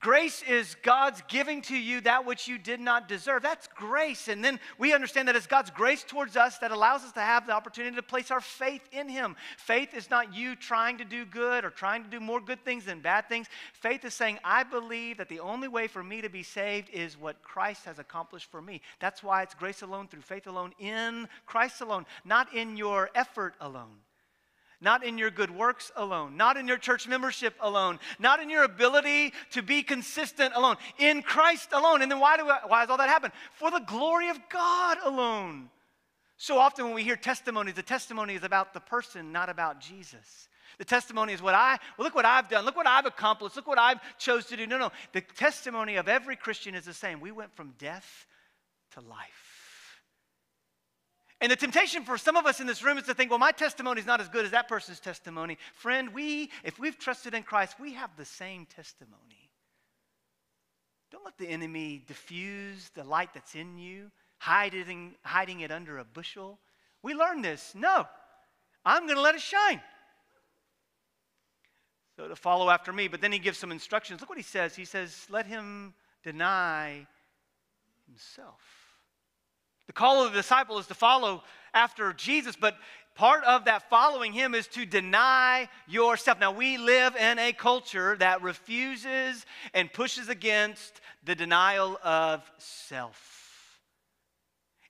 Grace 0.00 0.42
is 0.42 0.76
God's 0.82 1.22
giving 1.26 1.60
to 1.62 1.76
you 1.76 2.00
that 2.02 2.24
which 2.24 2.46
you 2.46 2.56
did 2.56 2.78
not 2.78 3.08
deserve. 3.08 3.42
That's 3.42 3.66
grace. 3.66 4.28
And 4.28 4.44
then 4.44 4.60
we 4.78 4.92
understand 4.92 5.26
that 5.26 5.34
it's 5.34 5.46
God's 5.46 5.70
grace 5.70 6.04
towards 6.04 6.36
us 6.36 6.58
that 6.58 6.70
allows 6.70 7.02
us 7.02 7.12
to 7.12 7.20
have 7.20 7.46
the 7.46 7.52
opportunity 7.52 7.96
to 7.96 8.02
place 8.02 8.30
our 8.30 8.40
faith 8.40 8.82
in 8.92 9.08
Him. 9.08 9.34
Faith 9.56 9.94
is 9.94 10.08
not 10.08 10.34
you 10.34 10.54
trying 10.54 10.98
to 10.98 11.04
do 11.04 11.24
good 11.24 11.64
or 11.64 11.70
trying 11.70 12.04
to 12.04 12.10
do 12.10 12.20
more 12.20 12.40
good 12.40 12.64
things 12.64 12.84
than 12.84 13.00
bad 13.00 13.28
things. 13.28 13.48
Faith 13.72 14.04
is 14.04 14.14
saying, 14.14 14.38
I 14.44 14.62
believe 14.62 15.16
that 15.18 15.28
the 15.28 15.40
only 15.40 15.68
way 15.68 15.88
for 15.88 16.04
me 16.04 16.20
to 16.20 16.28
be 16.28 16.44
saved 16.44 16.90
is 16.90 17.18
what 17.18 17.42
Christ 17.42 17.84
has 17.84 17.98
accomplished 17.98 18.50
for 18.50 18.62
me. 18.62 18.80
That's 19.00 19.22
why 19.22 19.42
it's 19.42 19.54
grace 19.54 19.82
alone, 19.82 20.06
through 20.06 20.22
faith 20.22 20.46
alone, 20.46 20.74
in 20.78 21.28
Christ 21.46 21.80
alone, 21.80 22.06
not 22.24 22.54
in 22.54 22.76
your 22.76 23.10
effort 23.14 23.54
alone 23.60 23.96
not 24.80 25.04
in 25.04 25.18
your 25.18 25.30
good 25.30 25.50
works 25.50 25.90
alone, 25.96 26.36
not 26.36 26.56
in 26.56 26.68
your 26.68 26.76
church 26.76 27.08
membership 27.08 27.54
alone, 27.60 27.98
not 28.18 28.40
in 28.40 28.48
your 28.48 28.62
ability 28.62 29.32
to 29.50 29.62
be 29.62 29.82
consistent 29.82 30.54
alone, 30.54 30.76
in 30.98 31.22
Christ 31.22 31.70
alone. 31.72 32.02
And 32.02 32.10
then 32.10 32.20
why, 32.20 32.36
do 32.36 32.48
I, 32.48 32.60
why 32.66 32.82
does 32.82 32.90
all 32.90 32.98
that 32.98 33.08
happen? 33.08 33.32
For 33.54 33.70
the 33.70 33.80
glory 33.80 34.28
of 34.28 34.38
God 34.48 34.98
alone. 35.04 35.68
So 36.36 36.58
often 36.58 36.84
when 36.84 36.94
we 36.94 37.02
hear 37.02 37.16
testimonies, 37.16 37.74
the 37.74 37.82
testimony 37.82 38.34
is 38.34 38.44
about 38.44 38.72
the 38.72 38.80
person, 38.80 39.32
not 39.32 39.48
about 39.48 39.80
Jesus. 39.80 40.48
The 40.78 40.84
testimony 40.84 41.32
is 41.32 41.42
what 41.42 41.54
I, 41.54 41.78
well, 41.96 42.04
look 42.04 42.14
what 42.14 42.24
I've 42.24 42.48
done. 42.48 42.64
Look 42.64 42.76
what 42.76 42.86
I've 42.86 43.06
accomplished. 43.06 43.56
Look 43.56 43.66
what 43.66 43.80
I've 43.80 43.98
chose 44.18 44.46
to 44.46 44.56
do. 44.56 44.64
No, 44.64 44.78
no. 44.78 44.92
The 45.12 45.20
testimony 45.20 45.96
of 45.96 46.06
every 46.06 46.36
Christian 46.36 46.76
is 46.76 46.84
the 46.84 46.94
same. 46.94 47.20
We 47.20 47.32
went 47.32 47.52
from 47.56 47.74
death 47.78 48.26
to 48.92 49.00
life. 49.00 49.47
And 51.40 51.52
the 51.52 51.56
temptation 51.56 52.02
for 52.02 52.18
some 52.18 52.36
of 52.36 52.46
us 52.46 52.58
in 52.58 52.66
this 52.66 52.82
room 52.82 52.98
is 52.98 53.04
to 53.04 53.14
think, 53.14 53.30
well, 53.30 53.38
my 53.38 53.52
testimony 53.52 54.00
is 54.00 54.06
not 54.06 54.20
as 54.20 54.28
good 54.28 54.44
as 54.44 54.50
that 54.50 54.66
person's 54.66 54.98
testimony. 54.98 55.56
Friend, 55.72 56.12
we, 56.12 56.50
if 56.64 56.78
we've 56.80 56.98
trusted 56.98 57.32
in 57.32 57.44
Christ, 57.44 57.76
we 57.78 57.92
have 57.92 58.10
the 58.16 58.24
same 58.24 58.66
testimony. 58.66 59.50
Don't 61.12 61.24
let 61.24 61.38
the 61.38 61.48
enemy 61.48 62.02
diffuse 62.06 62.90
the 62.94 63.04
light 63.04 63.32
that's 63.34 63.54
in 63.54 63.78
you, 63.78 64.10
hiding, 64.38 65.14
hiding 65.22 65.60
it 65.60 65.70
under 65.70 65.98
a 65.98 66.04
bushel. 66.04 66.58
We 67.02 67.14
learned 67.14 67.44
this. 67.44 67.72
No, 67.74 68.06
I'm 68.84 69.04
going 69.04 69.16
to 69.16 69.22
let 69.22 69.36
it 69.36 69.40
shine. 69.40 69.80
So 72.16 72.26
to 72.26 72.34
follow 72.34 72.68
after 72.68 72.92
me. 72.92 73.06
But 73.06 73.20
then 73.20 73.30
he 73.30 73.38
gives 73.38 73.58
some 73.58 73.70
instructions. 73.70 74.20
Look 74.20 74.28
what 74.28 74.38
he 74.38 74.44
says. 74.44 74.74
He 74.74 74.84
says, 74.84 75.26
let 75.30 75.46
him 75.46 75.94
deny 76.24 77.06
himself. 78.08 78.87
The 79.88 79.94
call 79.94 80.22
of 80.22 80.32
the 80.32 80.38
disciple 80.38 80.78
is 80.78 80.86
to 80.86 80.94
follow 80.94 81.42
after 81.74 82.12
Jesus, 82.12 82.54
but 82.54 82.76
part 83.14 83.42
of 83.44 83.64
that 83.64 83.88
following 83.88 84.32
him 84.32 84.54
is 84.54 84.68
to 84.68 84.84
deny 84.84 85.68
yourself. 85.88 86.38
Now, 86.38 86.52
we 86.52 86.76
live 86.76 87.16
in 87.16 87.38
a 87.38 87.52
culture 87.52 88.14
that 88.18 88.42
refuses 88.42 89.44
and 89.72 89.92
pushes 89.92 90.28
against 90.28 91.00
the 91.24 91.34
denial 91.34 91.98
of 92.04 92.48
self. 92.58 93.80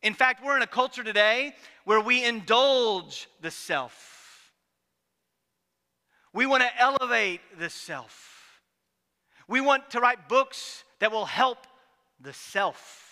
In 0.03 0.15
fact, 0.15 0.45
we're 0.45 0.57
in 0.57 0.63
a 0.63 0.67
culture 0.67 1.05
today 1.05 1.55
where 1.85 2.01
we 2.01 2.25
indulge 2.25 3.29
the 3.41 3.53
self. 3.53 4.53
We 6.33 6.45
want 6.45 6.65
to 6.65 6.81
elevate 6.81 7.41
the 7.59 7.71
self. 7.71 8.61
We 9.47 9.61
want 9.61 9.91
to 9.91 10.01
write 10.01 10.29
books 10.29 10.83
that 10.99 11.13
will 11.13 11.25
help 11.25 11.67
the 12.21 12.33
self 12.33 13.08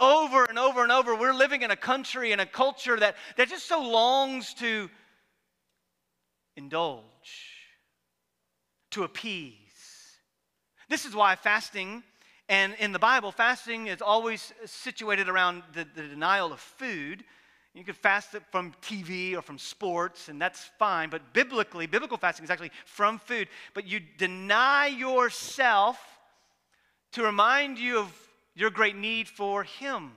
over 0.00 0.44
and 0.44 0.58
over 0.58 0.82
and 0.82 0.90
over. 0.90 1.14
We're 1.14 1.34
living 1.34 1.62
in 1.62 1.70
a 1.70 1.76
country 1.76 2.32
and 2.32 2.40
a 2.40 2.46
culture 2.46 2.98
that, 2.98 3.16
that 3.36 3.48
just 3.48 3.66
so 3.66 3.80
longs 3.82 4.54
to 4.54 4.88
indulge, 6.56 7.04
to 8.92 9.04
appease. 9.04 9.56
This 10.88 11.04
is 11.04 11.14
why 11.14 11.36
fasting, 11.36 12.02
and 12.48 12.74
in 12.80 12.90
the 12.90 12.98
Bible, 12.98 13.30
fasting 13.30 13.86
is 13.86 14.02
always 14.02 14.52
situated 14.64 15.28
around 15.28 15.62
the, 15.72 15.86
the 15.94 16.02
denial 16.02 16.52
of 16.52 16.58
food. 16.58 17.22
You 17.74 17.84
can 17.84 17.94
fast 17.94 18.34
from 18.50 18.74
TV 18.82 19.36
or 19.36 19.42
from 19.42 19.56
sports, 19.56 20.28
and 20.28 20.42
that's 20.42 20.68
fine. 20.76 21.10
But 21.10 21.32
biblically, 21.32 21.86
biblical 21.86 22.16
fasting 22.16 22.42
is 22.44 22.50
actually 22.50 22.72
from 22.86 23.20
food. 23.20 23.46
But 23.72 23.86
you 23.86 24.00
deny 24.18 24.88
yourself 24.88 26.00
to 27.12 27.22
remind 27.22 27.78
you 27.78 28.00
of 28.00 28.12
your 28.54 28.70
great 28.70 28.96
need 28.96 29.28
for 29.28 29.64
Him. 29.64 30.12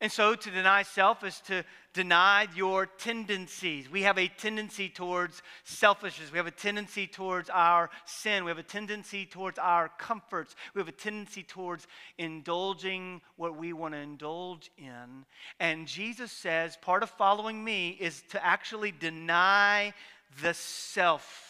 And 0.00 0.12
so 0.12 0.34
to 0.34 0.50
deny 0.50 0.82
self 0.82 1.24
is 1.24 1.40
to 1.46 1.64
deny 1.94 2.48
your 2.54 2.84
tendencies. 2.84 3.90
We 3.90 4.02
have 4.02 4.18
a 4.18 4.28
tendency 4.28 4.90
towards 4.90 5.42
selfishness. 5.64 6.30
We 6.30 6.36
have 6.36 6.46
a 6.46 6.50
tendency 6.50 7.06
towards 7.06 7.48
our 7.48 7.88
sin. 8.04 8.44
We 8.44 8.50
have 8.50 8.58
a 8.58 8.62
tendency 8.62 9.24
towards 9.24 9.58
our 9.58 9.88
comforts. 9.96 10.54
We 10.74 10.80
have 10.80 10.88
a 10.88 10.92
tendency 10.92 11.42
towards 11.42 11.86
indulging 12.18 13.22
what 13.36 13.56
we 13.56 13.72
want 13.72 13.94
to 13.94 14.00
indulge 14.00 14.70
in. 14.76 15.24
And 15.60 15.86
Jesus 15.86 16.30
says 16.30 16.76
part 16.76 17.02
of 17.02 17.08
following 17.08 17.64
me 17.64 17.96
is 17.98 18.22
to 18.28 18.44
actually 18.44 18.92
deny 18.92 19.94
the 20.42 20.52
self. 20.52 21.45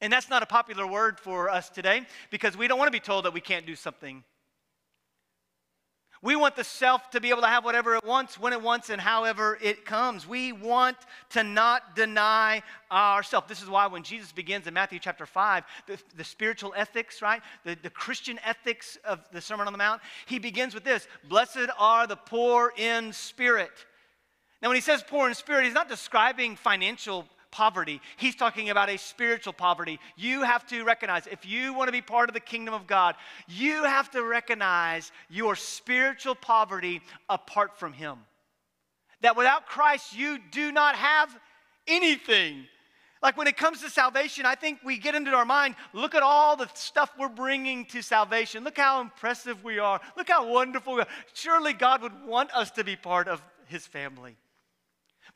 And 0.00 0.12
that's 0.12 0.28
not 0.28 0.42
a 0.42 0.46
popular 0.46 0.86
word 0.86 1.18
for 1.18 1.48
us 1.48 1.70
today 1.70 2.02
because 2.30 2.56
we 2.56 2.68
don't 2.68 2.78
want 2.78 2.88
to 2.88 2.92
be 2.92 3.00
told 3.00 3.24
that 3.24 3.32
we 3.32 3.40
can't 3.40 3.66
do 3.66 3.74
something. 3.74 4.24
We 6.22 6.34
want 6.34 6.56
the 6.56 6.64
self 6.64 7.10
to 7.10 7.20
be 7.20 7.30
able 7.30 7.42
to 7.42 7.46
have 7.46 7.64
whatever 7.64 7.94
it 7.94 8.04
wants, 8.04 8.38
when 8.38 8.52
it 8.52 8.60
wants, 8.60 8.90
and 8.90 9.00
however 9.00 9.58
it 9.62 9.84
comes. 9.84 10.26
We 10.26 10.50
want 10.50 10.96
to 11.30 11.44
not 11.44 11.94
deny 11.94 12.62
ourselves. 12.90 13.48
This 13.48 13.62
is 13.62 13.68
why 13.68 13.86
when 13.86 14.02
Jesus 14.02 14.32
begins 14.32 14.66
in 14.66 14.74
Matthew 14.74 14.98
chapter 14.98 15.26
5, 15.26 15.64
the, 15.86 15.98
the 16.16 16.24
spiritual 16.24 16.72
ethics, 16.74 17.20
right? 17.20 17.42
The, 17.64 17.76
the 17.82 17.90
Christian 17.90 18.40
ethics 18.44 18.98
of 19.04 19.20
the 19.30 19.40
Sermon 19.40 19.66
on 19.66 19.72
the 19.72 19.78
Mount, 19.78 20.00
he 20.24 20.38
begins 20.38 20.74
with 20.74 20.84
this 20.84 21.06
Blessed 21.28 21.68
are 21.78 22.06
the 22.06 22.16
poor 22.16 22.72
in 22.76 23.12
spirit. 23.12 23.70
Now, 24.62 24.70
when 24.70 24.76
he 24.76 24.82
says 24.82 25.04
poor 25.06 25.28
in 25.28 25.34
spirit, 25.34 25.64
he's 25.64 25.74
not 25.74 25.88
describing 25.88 26.56
financial 26.56 27.26
poverty. 27.50 28.00
He's 28.16 28.34
talking 28.34 28.70
about 28.70 28.88
a 28.88 28.96
spiritual 28.96 29.52
poverty. 29.52 29.98
You 30.16 30.42
have 30.42 30.66
to 30.68 30.84
recognize, 30.84 31.26
if 31.26 31.46
you 31.46 31.74
want 31.74 31.88
to 31.88 31.92
be 31.92 32.02
part 32.02 32.28
of 32.28 32.34
the 32.34 32.40
kingdom 32.40 32.74
of 32.74 32.86
God, 32.86 33.14
you 33.48 33.84
have 33.84 34.10
to 34.12 34.22
recognize 34.22 35.12
your 35.28 35.56
spiritual 35.56 36.34
poverty 36.34 37.02
apart 37.28 37.78
from 37.78 37.92
Him. 37.92 38.18
That 39.22 39.36
without 39.36 39.66
Christ, 39.66 40.16
you 40.16 40.38
do 40.50 40.72
not 40.72 40.96
have 40.96 41.36
anything. 41.86 42.66
Like 43.22 43.36
when 43.36 43.46
it 43.46 43.56
comes 43.56 43.80
to 43.80 43.90
salvation, 43.90 44.44
I 44.46 44.54
think 44.54 44.80
we 44.84 44.98
get 44.98 45.14
into 45.14 45.32
our 45.32 45.44
mind, 45.44 45.74
look 45.92 46.14
at 46.14 46.22
all 46.22 46.56
the 46.56 46.68
stuff 46.74 47.10
we're 47.18 47.28
bringing 47.28 47.86
to 47.86 48.02
salvation. 48.02 48.62
Look 48.62 48.76
how 48.76 49.00
impressive 49.00 49.64
we 49.64 49.78
are. 49.78 50.00
Look 50.16 50.28
how 50.28 50.46
wonderful 50.46 50.94
we 50.94 51.00
are. 51.00 51.08
Surely 51.32 51.72
God 51.72 52.02
would 52.02 52.24
want 52.26 52.54
us 52.54 52.70
to 52.72 52.84
be 52.84 52.94
part 52.94 53.26
of 53.26 53.42
His 53.66 53.86
family. 53.86 54.36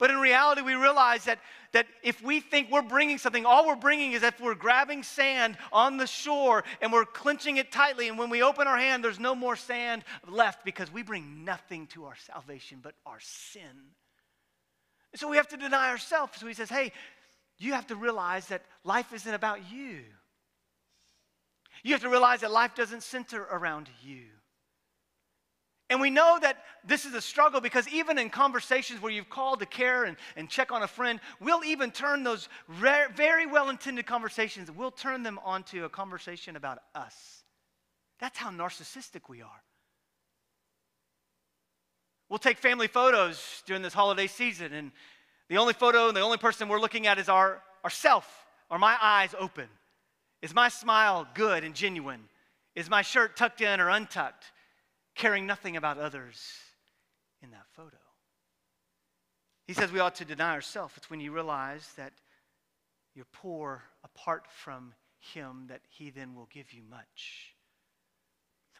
But 0.01 0.11
in 0.11 0.17
reality, 0.17 0.63
we 0.63 0.75
realize 0.75 1.27
that, 1.27 1.39
that 1.73 1.87
if 2.03 2.23
we 2.23 2.41
think 2.41 2.71
we're 2.71 2.81
bringing 2.81 3.19
something, 3.19 3.45
all 3.45 3.67
we're 3.67 3.77
bringing 3.77 4.13
is 4.13 4.23
if 4.23 4.41
we're 4.41 4.55
grabbing 4.55 5.03
sand 5.03 5.59
on 5.73 5.99
the 5.99 6.07
shore 6.07 6.65
and 6.81 6.91
we're 6.91 7.05
clenching 7.05 7.59
it 7.59 7.71
tightly, 7.71 8.09
and 8.09 8.19
when 8.19 8.31
we 8.31 8.43
open 8.43 8.67
our 8.67 8.79
hand, 8.79 9.05
there's 9.05 9.21
no 9.21 9.35
more 9.35 9.57
sand 9.57 10.03
left 10.27 10.65
because 10.65 10.91
we 10.91 11.03
bring 11.03 11.45
nothing 11.45 11.87
to 11.89 12.07
our 12.07 12.17
salvation 12.17 12.79
but 12.83 12.95
our 13.05 13.21
sin. 13.21 13.93
so 15.15 15.29
we 15.29 15.37
have 15.37 15.49
to 15.49 15.59
deny 15.59 15.91
ourselves. 15.91 16.41
So 16.41 16.47
he 16.47 16.55
says, 16.55 16.71
hey, 16.71 16.93
you 17.59 17.75
have 17.75 17.87
to 17.89 17.95
realize 17.95 18.49
that 18.49 18.63
life 18.85 19.13
isn't 19.13 19.35
about 19.35 19.71
you. 19.71 20.01
You 21.83 21.93
have 21.93 22.03
to 22.03 22.09
realize 22.09 22.41
that 22.41 22.51
life 22.51 22.75
doesn't 22.75 23.03
center 23.03 23.43
around 23.43 23.91
you. 24.03 24.29
And 25.91 26.01
we 26.01 26.09
know 26.09 26.39
that 26.41 26.63
this 26.85 27.05
is 27.05 27.15
a 27.15 27.21
struggle 27.21 27.61
because 27.61 27.89
even 27.89 28.17
in 28.17 28.31
conversations 28.31 29.03
where 29.03 29.11
you've 29.11 29.29
called 29.29 29.59
to 29.59 29.67
care 29.67 30.05
and, 30.05 30.17
and 30.37 30.49
check 30.49 30.71
on 30.71 30.85
a 30.85 30.89
friend, 30.89 31.19
we'll 31.41 31.65
even 31.65 31.91
turn 31.91 32.23
those 32.23 32.49
rare, 32.81 33.09
very 33.15 33.45
well 33.45 33.71
intended 33.71 34.07
conversations, 34.07 34.71
we'll 34.71 34.93
turn 34.93 35.25
them 35.25 35.41
onto 35.45 35.85
a 35.85 35.89
conversation 35.89 36.55
about 36.55 36.79
us. 36.95 37.43
That's 38.21 38.39
how 38.39 38.51
narcissistic 38.51 39.29
we 39.29 39.43
are. 39.43 39.63
We'll 42.29 42.39
take 42.39 42.59
family 42.59 42.87
photos 42.87 43.65
during 43.67 43.83
this 43.83 43.93
holiday 43.93 44.29
season, 44.29 44.73
and 44.73 44.93
the 45.49 45.59
only 45.59 45.73
photo 45.73 46.07
and 46.07 46.17
the 46.17 46.21
only 46.21 46.39
person 46.39 46.69
we're 46.69 46.79
looking 46.79 47.09
at 47.09 47.19
is 47.19 47.29
our, 47.29 47.61
ourself. 47.85 48.47
Are 48.71 48.79
my 48.79 48.97
eyes 49.03 49.35
open? 49.37 49.67
Is 50.41 50.55
my 50.55 50.69
smile 50.69 51.27
good 51.35 51.65
and 51.65 51.75
genuine? 51.75 52.21
Is 52.77 52.89
my 52.89 53.03
shirt 53.03 53.37
tucked 53.37 53.61
in 53.61 53.81
or 53.81 53.91
untucked? 53.91 54.45
Caring 55.21 55.47
nothing 55.47 55.77
about 55.77 55.99
others 55.99 56.41
in 57.43 57.51
that 57.51 57.67
photo. 57.77 57.99
He 59.67 59.75
says 59.75 59.93
we 59.93 60.01
ought 60.01 60.15
to 60.15 60.25
deny 60.25 60.53
ourselves. 60.53 60.95
It's 60.97 61.11
when 61.11 61.21
you 61.21 61.31
realize 61.31 61.87
that 61.99 62.13
you're 63.15 63.27
poor 63.31 63.83
apart 64.03 64.45
from 64.49 64.95
Him 65.35 65.67
that 65.69 65.83
He 65.91 66.09
then 66.09 66.35
will 66.35 66.49
give 66.51 66.73
you 66.73 66.83
much. 66.89 67.55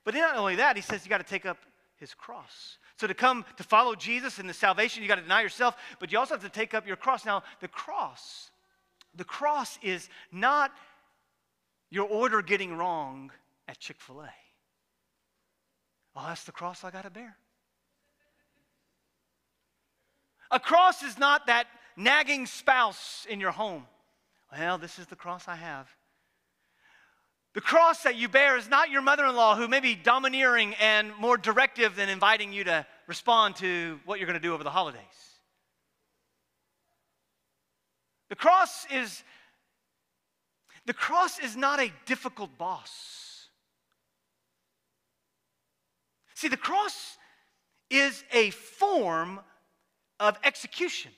But 0.03 0.15
not 0.15 0.37
only 0.37 0.57
that, 0.57 0.77
He 0.77 0.83
says 0.83 1.05
you 1.05 1.11
got 1.11 1.19
to 1.19 1.31
take 1.31 1.45
up 1.45 1.59
His 1.97 2.15
cross. 2.15 2.79
So 2.99 3.07
to 3.07 3.13
come 3.13 3.45
to 3.59 3.63
follow 3.63 3.95
Jesus 3.95 4.39
in 4.39 4.47
the 4.47 4.55
salvation, 4.55 5.03
you 5.03 5.09
got 5.09 5.17
to 5.17 5.23
deny 5.23 5.43
yourself, 5.43 5.77
but 5.99 6.11
you 6.11 6.19
also 6.19 6.35
have 6.35 6.43
to 6.43 6.49
take 6.49 6.73
up 6.73 6.87
your 6.87 6.97
cross. 6.97 7.27
Now, 7.27 7.43
the 7.61 7.69
cross, 7.69 8.51
the 9.15 9.25
cross 9.25 9.79
is 9.83 10.09
not 10.33 10.73
your 11.91 12.09
order 12.09 12.41
getting 12.41 12.79
wrong 12.79 13.31
at 13.69 13.79
Chick 13.79 13.99
fil 14.01 14.23
A. 14.23 14.31
Oh, 16.21 16.25
that's 16.27 16.45
the 16.45 16.53
cross 16.53 16.85
I 16.85 16.91
got 16.91 17.05
to 17.05 17.11
bear. 17.11 17.35
A 20.51 20.61
cross 20.61 21.03
is 21.03 21.19
not 21.19 21.47
that 21.47 21.67
nagging 21.97 22.45
spouse 22.45 23.27
in 23.29 23.41
your 23.41 23.53
home. 23.53 23.87
Well, 24.53 24.77
this 24.77 24.99
is 24.99 25.07
the 25.07 25.17
cross 25.17 25.49
I 25.49 25.57
have. 25.57 25.89
The 27.55 27.61
cross 27.61 28.03
that 28.03 28.17
you 28.17 28.29
bear 28.29 28.59
is 28.59 28.69
not 28.69 28.91
your 28.91 29.01
mother 29.01 29.25
in 29.25 29.35
law 29.35 29.57
who 29.57 29.67
may 29.67 29.81
be 29.81 29.95
domineering 29.95 30.75
and 30.75 31.15
more 31.17 31.39
directive 31.39 31.97
than 31.97 32.09
inviting 32.09 32.53
you 32.53 32.65
to 32.65 32.87
respond 33.07 33.57
to 33.57 33.99
what 34.05 34.19
you're 34.19 34.27
going 34.27 34.39
to 34.39 34.47
do 34.47 34.53
over 34.53 34.63
the 34.63 34.71
holidays. 34.71 35.01
The 38.29 38.37
cross 38.37 38.87
is 38.93 39.25
the 40.87 40.95
cross 40.95 41.39
is 41.39 41.57
not 41.57 41.81
a 41.81 41.93
difficult 42.07 42.57
boss. 42.59 43.30
See, 46.41 46.49
the 46.49 46.57
cross 46.57 47.19
is 47.91 48.25
a 48.33 48.49
form 48.49 49.41
of 50.19 50.39
execution. 50.43 51.13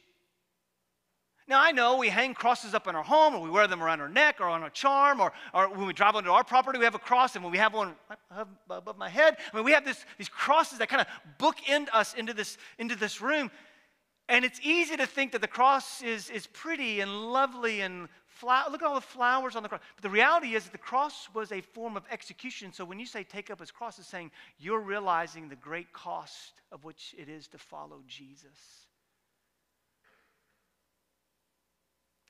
Now, 1.47 1.63
I 1.63 1.71
know 1.71 1.99
we 1.99 2.09
hang 2.09 2.35
crosses 2.35 2.75
up 2.75 2.89
in 2.89 2.97
our 2.97 3.05
home, 3.05 3.37
or 3.37 3.41
we 3.41 3.49
wear 3.49 3.69
them 3.69 3.85
around 3.85 4.01
our 4.01 4.09
neck, 4.09 4.41
or 4.41 4.49
on 4.49 4.65
a 4.65 4.71
charm, 4.71 5.21
or, 5.21 5.33
or 5.55 5.69
when 5.69 5.87
we 5.87 5.93
drive 5.93 6.17
onto 6.17 6.31
our 6.31 6.43
property, 6.43 6.81
we 6.81 6.85
have 6.85 6.97
a 6.97 6.99
cross, 6.99 7.37
and 7.37 7.45
when 7.45 7.53
we 7.53 7.59
have 7.59 7.73
one 7.73 7.95
above 8.69 8.99
my 8.99 9.09
head, 9.09 9.37
I 9.53 9.57
mean, 9.57 9.65
we 9.65 9.71
have 9.71 9.85
this, 9.85 10.05
these 10.19 10.29
crosses 10.29 10.79
that 10.79 10.89
kind 10.89 11.03
of 11.03 11.07
bookend 11.39 11.87
us 11.93 12.15
into 12.15 12.35
this, 12.35 12.59
into 12.81 12.97
this 12.97 13.21
room. 13.21 13.49
And 14.29 14.45
it's 14.45 14.59
easy 14.61 14.97
to 14.97 15.07
think 15.07 15.31
that 15.33 15.41
the 15.41 15.47
cross 15.47 16.03
is, 16.03 16.31
is 16.31 16.49
pretty 16.49 16.99
and 16.99 17.33
lovely 17.33 17.83
and 17.83 18.09
look 18.43 18.83
at 18.83 18.83
all 18.83 18.95
the 18.95 19.01
flowers 19.01 19.57
on 19.57 19.63
the 19.63 19.69
cross. 19.69 19.81
But 19.97 20.03
the 20.03 20.11
reality 20.11 20.55
is 20.55 20.65
that 20.65 20.73
the 20.73 20.79
cross 20.79 21.29
was 21.35 21.53
a 21.53 21.61
form 21.61 21.97
of 21.97 22.05
execution. 22.11 22.73
So 22.73 22.85
when 22.85 22.99
you 22.99 23.07
say 23.07 23.25
take 23.25 23.51
up 23.51 23.61
his 23.61 23.71
cross, 23.71 23.99
it's 23.99 24.09
saying 24.09 24.31
you're 24.59 24.81
realizing 24.81 25.49
the 25.49 25.57
great 25.57 25.93
cost 25.93 26.53
of 26.71 26.85
which 26.85 27.15
it 27.19 27.29
is 27.29 27.49
to 27.49 27.59
follow 27.59 28.03
Jesus. 28.07 28.87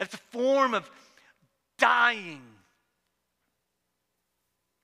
It's 0.00 0.14
a 0.14 0.18
form 0.32 0.74
of 0.74 0.90
dying. 1.78 2.42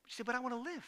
You 0.06 0.10
say, 0.10 0.22
but 0.24 0.34
I 0.34 0.40
want 0.40 0.54
to 0.54 0.60
live. 0.60 0.86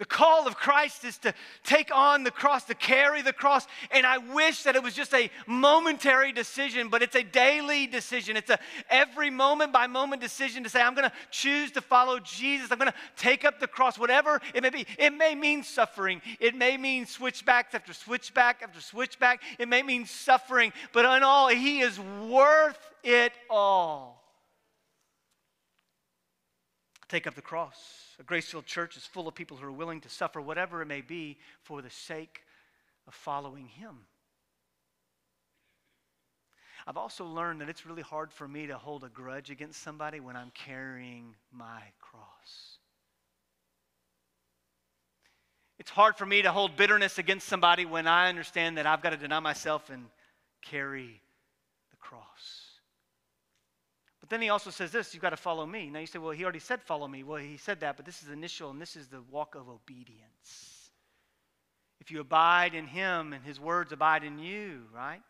The 0.00 0.06
call 0.06 0.48
of 0.48 0.56
Christ 0.56 1.04
is 1.04 1.18
to 1.18 1.34
take 1.62 1.94
on 1.94 2.24
the 2.24 2.30
cross, 2.30 2.64
to 2.64 2.74
carry 2.74 3.20
the 3.20 3.34
cross. 3.34 3.66
And 3.90 4.06
I 4.06 4.16
wish 4.16 4.62
that 4.62 4.74
it 4.74 4.82
was 4.82 4.94
just 4.94 5.12
a 5.12 5.30
momentary 5.46 6.32
decision, 6.32 6.88
but 6.88 7.02
it's 7.02 7.16
a 7.16 7.22
daily 7.22 7.86
decision. 7.86 8.34
It's 8.34 8.48
a 8.48 8.58
every 8.88 9.28
moment 9.28 9.74
by 9.74 9.86
moment 9.88 10.22
decision 10.22 10.64
to 10.64 10.70
say, 10.70 10.80
I'm 10.80 10.94
going 10.94 11.10
to 11.10 11.14
choose 11.30 11.70
to 11.72 11.82
follow 11.82 12.18
Jesus. 12.18 12.72
I'm 12.72 12.78
going 12.78 12.90
to 12.90 12.96
take 13.18 13.44
up 13.44 13.60
the 13.60 13.66
cross, 13.66 13.98
whatever 13.98 14.40
it 14.54 14.62
may 14.62 14.70
be. 14.70 14.86
It 14.98 15.10
may 15.10 15.34
mean 15.34 15.62
suffering. 15.62 16.22
It 16.40 16.54
may 16.54 16.78
mean 16.78 17.04
switchbacks 17.04 17.74
after 17.74 17.92
switchback 17.92 18.62
after 18.62 18.80
switchback. 18.80 19.42
It 19.58 19.68
may 19.68 19.82
mean 19.82 20.06
suffering, 20.06 20.72
but 20.94 21.04
in 21.04 21.22
all, 21.22 21.48
He 21.48 21.80
is 21.80 22.00
worth 22.00 22.78
it 23.04 23.34
all. 23.50 24.19
Take 27.10 27.26
up 27.26 27.34
the 27.34 27.42
cross. 27.42 28.14
A 28.20 28.22
grace 28.22 28.48
filled 28.48 28.66
church 28.66 28.96
is 28.96 29.04
full 29.04 29.26
of 29.26 29.34
people 29.34 29.56
who 29.56 29.66
are 29.66 29.72
willing 29.72 30.00
to 30.02 30.08
suffer 30.08 30.40
whatever 30.40 30.80
it 30.80 30.86
may 30.86 31.00
be 31.00 31.38
for 31.60 31.82
the 31.82 31.90
sake 31.90 32.42
of 33.08 33.14
following 33.14 33.66
Him. 33.66 33.96
I've 36.86 36.96
also 36.96 37.24
learned 37.26 37.62
that 37.62 37.68
it's 37.68 37.84
really 37.84 38.02
hard 38.02 38.32
for 38.32 38.46
me 38.46 38.68
to 38.68 38.78
hold 38.78 39.02
a 39.02 39.08
grudge 39.08 39.50
against 39.50 39.82
somebody 39.82 40.20
when 40.20 40.36
I'm 40.36 40.52
carrying 40.54 41.34
my 41.50 41.82
cross. 41.98 42.78
It's 45.80 45.90
hard 45.90 46.16
for 46.16 46.26
me 46.26 46.42
to 46.42 46.52
hold 46.52 46.76
bitterness 46.76 47.18
against 47.18 47.48
somebody 47.48 47.86
when 47.86 48.06
I 48.06 48.28
understand 48.28 48.78
that 48.78 48.86
I've 48.86 49.02
got 49.02 49.10
to 49.10 49.16
deny 49.16 49.40
myself 49.40 49.90
and 49.90 50.04
carry 50.62 51.20
the 51.90 51.96
cross 51.96 52.70
then 54.30 54.40
he 54.40 54.48
also 54.48 54.70
says 54.70 54.92
this 54.92 55.12
you've 55.12 55.22
got 55.22 55.30
to 55.30 55.36
follow 55.36 55.66
me. 55.66 55.90
Now 55.90 55.98
you 55.98 56.06
say, 56.06 56.18
well, 56.18 56.30
he 56.30 56.44
already 56.44 56.60
said 56.60 56.82
follow 56.82 57.06
me. 57.06 57.24
Well, 57.24 57.38
he 57.38 57.56
said 57.56 57.80
that, 57.80 57.96
but 57.96 58.06
this 58.06 58.22
is 58.22 58.30
initial, 58.30 58.70
and 58.70 58.80
this 58.80 58.96
is 58.96 59.08
the 59.08 59.20
walk 59.30 59.56
of 59.56 59.68
obedience. 59.68 60.90
If 62.00 62.10
you 62.10 62.20
abide 62.20 62.74
in 62.74 62.86
him 62.86 63.32
and 63.32 63.44
his 63.44 63.60
words 63.60 63.92
abide 63.92 64.24
in 64.24 64.38
you, 64.38 64.84
right? 64.94 65.20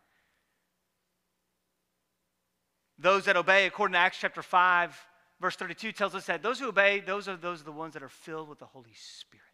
Those 2.99 3.25
that 3.25 3.37
obey, 3.37 3.67
according 3.67 3.95
to 3.95 3.99
Acts 3.99 4.19
chapter 4.21 4.43
5, 4.43 4.97
verse 5.41 5.57
32, 5.57 5.93
tells 5.93 6.15
us 6.15 6.27
that 6.27 6.43
those 6.43 6.61
who 6.61 6.69
obey, 6.69 7.01
those 7.01 7.27
are 7.27 7.37
those 7.37 7.63
are 7.63 7.65
the 7.65 7.73
ones 7.73 7.95
that 7.95 8.03
are 8.03 8.11
filled 8.11 8.49
with 8.49 8.59
the 8.59 8.67
Holy 8.67 8.93
Spirit. 8.95 9.50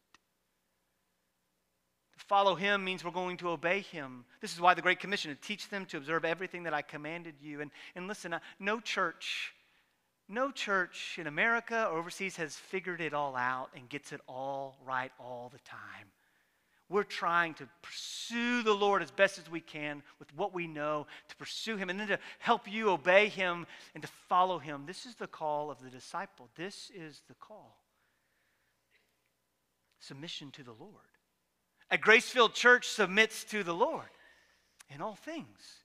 Follow 2.27 2.57
him 2.57 2.85
means 2.85 3.05
we're 3.05 3.13
going 3.13 3.37
to 3.37 3.51
obey 3.51 3.81
him. 3.81 4.25
This 4.41 4.53
is 4.53 4.61
why 4.61 4.75
the 4.75 4.83
Great 4.83 4.99
Commission 4.99 5.31
to 5.31 5.41
teach 5.41 5.69
them 5.69 5.87
to 5.87 5.97
observe 5.97 6.25
everything 6.25 6.65
that 6.65 6.75
I 6.75 6.83
commanded 6.83 7.35
you. 7.41 7.61
And, 7.61 7.71
and 7.95 8.09
listen, 8.09 8.33
uh, 8.33 8.41
no 8.59 8.81
church, 8.81 9.53
no 10.29 10.51
church 10.51 11.19
in 11.21 11.29
America 11.29 11.87
or 11.87 11.99
overseas 11.99 12.37
has 12.37 12.57
figured 12.57 13.01
it 13.01 13.15
all 13.15 13.37
out 13.37 13.71
and 13.77 13.89
gets 13.89 14.13
it 14.13 14.21
all 14.27 14.77
right 14.85 15.13
all 15.21 15.51
the 15.53 15.61
time. 15.61 16.09
We're 16.89 17.05
trying 17.05 17.55
to 17.55 17.69
pursue 17.83 18.63
the 18.63 18.75
Lord 18.75 19.03
as 19.03 19.11
best 19.11 19.39
as 19.39 19.51
we 19.51 19.61
can 19.61 20.03
with 20.19 20.35
what 20.37 20.55
we 20.55 20.69
know, 20.69 21.07
to 21.29 21.37
pursue 21.37 21.77
Him, 21.77 21.91
and 21.91 21.99
then 21.99 22.09
to 22.09 22.19
help 22.39 22.71
you 22.71 22.91
obey 22.91 23.29
Him 23.29 23.67
and 23.95 24.03
to 24.03 24.09
follow 24.29 24.59
Him. 24.59 24.85
This 24.87 25.05
is 25.05 25.17
the 25.17 25.27
call 25.27 25.71
of 25.71 25.79
the 25.83 25.91
disciple. 25.91 26.49
This 26.57 26.91
is 26.95 27.23
the 27.29 27.35
call. 27.35 27.77
Submission 29.99 30.53
to 30.53 30.63
the 30.63 30.75
Lord. 30.79 30.93
A 31.91 31.99
grace-filled 31.99 32.55
church 32.55 32.89
submits 32.89 33.45
to 33.45 33.63
the 33.63 33.75
Lord 33.75 34.09
in 34.95 35.01
all 35.01 35.15
things, 35.15 35.83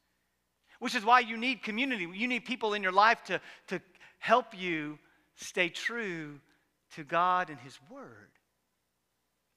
which 0.80 0.96
is 0.96 1.06
why 1.06 1.20
you 1.20 1.38
need 1.38 1.64
community. 1.64 2.08
You 2.14 2.28
need 2.28 2.46
people 2.46 2.74
in 2.74 2.82
your 2.82 2.92
life 2.92 3.24
to, 3.26 3.40
to 3.68 3.82
help 4.20 4.58
you 4.58 4.98
stay 5.36 5.70
true 5.70 6.40
to 6.96 7.04
God 7.04 7.50
and 7.50 7.60
His 7.60 7.78
Word. 7.90 8.30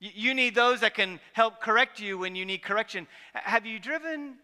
You 0.00 0.34
need 0.34 0.54
those 0.54 0.80
that 0.80 0.94
can 0.94 1.18
help 1.32 1.60
correct 1.60 1.98
you 1.98 2.18
when 2.18 2.36
you 2.36 2.44
need 2.44 2.62
correction. 2.62 3.06
Have 3.32 3.64
you 3.64 3.78
driven? 3.78 4.34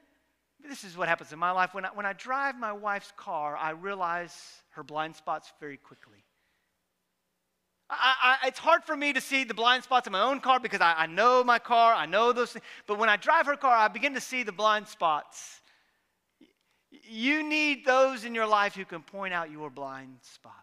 This 0.67 0.85
is 0.85 0.97
what 0.97 1.09
happens 1.09 1.33
in 1.33 1.39
my 1.39 1.51
life. 1.51 1.75
When 1.75 1.85
I, 1.85 1.89
when 1.89 2.07
I 2.07 2.15
drive 2.15 2.57
my 2.59 2.73
wife's 2.73 3.13
car, 3.17 3.57
I 3.57 3.71
realize 3.71 4.35
her 4.71 4.83
blind 4.83 5.17
spots 5.17 5.53
very 5.61 5.77
quickly. 5.77 6.25
I, 7.91 8.37
I, 8.43 8.49
it's 8.49 8.59
hard 8.59 8.85
for 8.85 8.97
me 8.97 9.13
to 9.13 9.21
see 9.21 9.43
the 9.43 9.55
blind 9.55 9.83
spots 9.83 10.07
in 10.07 10.13
my 10.13 10.23
own 10.23 10.41
car 10.41 10.61
because 10.61 10.81
I, 10.81 10.95
I 10.97 11.07
know 11.07 11.43
my 11.43 11.59
car, 11.59 11.93
I 11.93 12.07
know 12.07 12.33
those 12.33 12.53
things. 12.53 12.65
But 12.87 12.99
when 12.99 13.09
I 13.09 13.17
drive 13.17 13.47
her 13.47 13.57
car, 13.57 13.75
I 13.75 13.89
begin 13.89 14.15
to 14.15 14.21
see 14.21 14.45
the 14.45 14.53
blind 14.53 14.87
spots. 14.87 15.61
You 16.91 17.43
need 17.43 17.85
those 17.85 18.25
in 18.25 18.35
your 18.35 18.47
life 18.47 18.77
who 18.77 18.85
can 18.85 19.03
point 19.03 19.35
out 19.35 19.51
your 19.51 19.71
blind 19.71 20.19
spots. 20.23 20.57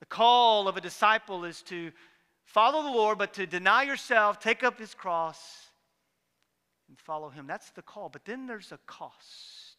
The 0.00 0.06
call 0.06 0.68
of 0.68 0.76
a 0.76 0.80
disciple 0.80 1.44
is 1.44 1.62
to 1.62 1.90
follow 2.44 2.82
the 2.82 2.90
Lord, 2.90 3.16
but 3.16 3.32
to 3.34 3.46
deny 3.46 3.84
yourself, 3.84 4.40
take 4.40 4.62
up 4.62 4.78
his 4.78 4.92
cross, 4.92 5.38
and 6.88 6.98
follow 6.98 7.30
him. 7.30 7.46
That's 7.46 7.70
the 7.70 7.82
call. 7.82 8.10
But 8.10 8.26
then 8.26 8.46
there's 8.46 8.72
a 8.72 8.78
cost. 8.86 9.76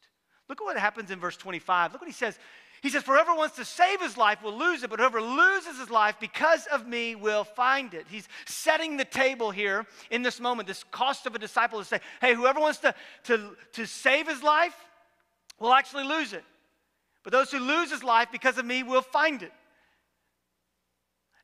Look 0.49 0.59
at 0.59 0.63
what 0.63 0.77
happens 0.77 1.11
in 1.11 1.19
verse 1.19 1.37
25. 1.37 1.93
Look 1.93 2.01
what 2.01 2.07
he 2.07 2.13
says. 2.13 2.39
He 2.83 2.89
says, 2.89 3.01
For 3.01 3.13
whoever 3.13 3.33
wants 3.33 3.55
to 3.55 3.63
save 3.63 4.01
his 4.01 4.17
life 4.17 4.43
will 4.43 4.57
lose 4.57 4.83
it, 4.83 4.89
but 4.89 4.99
whoever 4.99 5.21
loses 5.21 5.79
his 5.79 5.89
life 5.89 6.17
because 6.19 6.67
of 6.67 6.85
me 6.85 7.15
will 7.15 7.45
find 7.45 7.93
it. 7.93 8.05
He's 8.09 8.27
setting 8.45 8.97
the 8.97 9.05
table 9.05 9.51
here 9.51 9.85
in 10.11 10.21
this 10.21 10.41
moment, 10.41 10.67
this 10.67 10.83
cost 10.91 11.25
of 11.25 11.33
a 11.33 11.39
disciple 11.39 11.79
to 11.79 11.85
say, 11.85 12.01
Hey, 12.19 12.35
whoever 12.35 12.59
wants 12.59 12.79
to, 12.79 12.93
to, 13.23 13.55
to 13.71 13.85
save 13.87 14.27
his 14.27 14.43
life 14.43 14.75
will 15.61 15.73
actually 15.73 16.03
lose 16.03 16.33
it. 16.33 16.43
But 17.23 17.31
those 17.31 17.51
who 17.51 17.59
lose 17.59 17.89
his 17.89 18.03
life 18.03 18.27
because 18.33 18.57
of 18.57 18.65
me 18.65 18.83
will 18.83 19.01
find 19.01 19.41
it. 19.41 19.53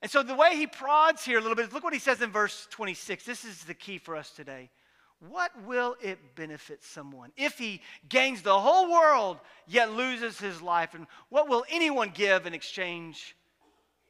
And 0.01 0.11
so 0.11 0.21
the 0.23 0.35
way 0.35 0.57
he 0.57 0.67
prods 0.67 1.23
here 1.23 1.39
a 1.39 1.41
little 1.41 1.55
bit, 1.55 1.71
look 1.71 1.85
what 1.85 1.93
he 1.93 1.99
says 1.99 2.21
in 2.21 2.31
verse 2.33 2.67
26. 2.71 3.23
This 3.23 3.45
is 3.45 3.63
the 3.63 3.73
key 3.73 3.97
for 3.97 4.17
us 4.17 4.31
today. 4.31 4.69
What 5.27 5.51
will 5.65 5.97
it 6.01 6.35
benefit 6.35 6.81
someone 6.83 7.31
if 7.35 7.57
he 7.57 7.81
gains 8.07 8.41
the 8.41 8.57
whole 8.57 8.89
world 8.89 9.37
yet 9.67 9.91
loses 9.91 10.39
his 10.39 10.61
life? 10.61 10.93
And 10.93 11.07
what 11.27 11.49
will 11.49 11.65
anyone 11.69 12.11
give 12.13 12.45
in 12.45 12.53
exchange 12.53 13.35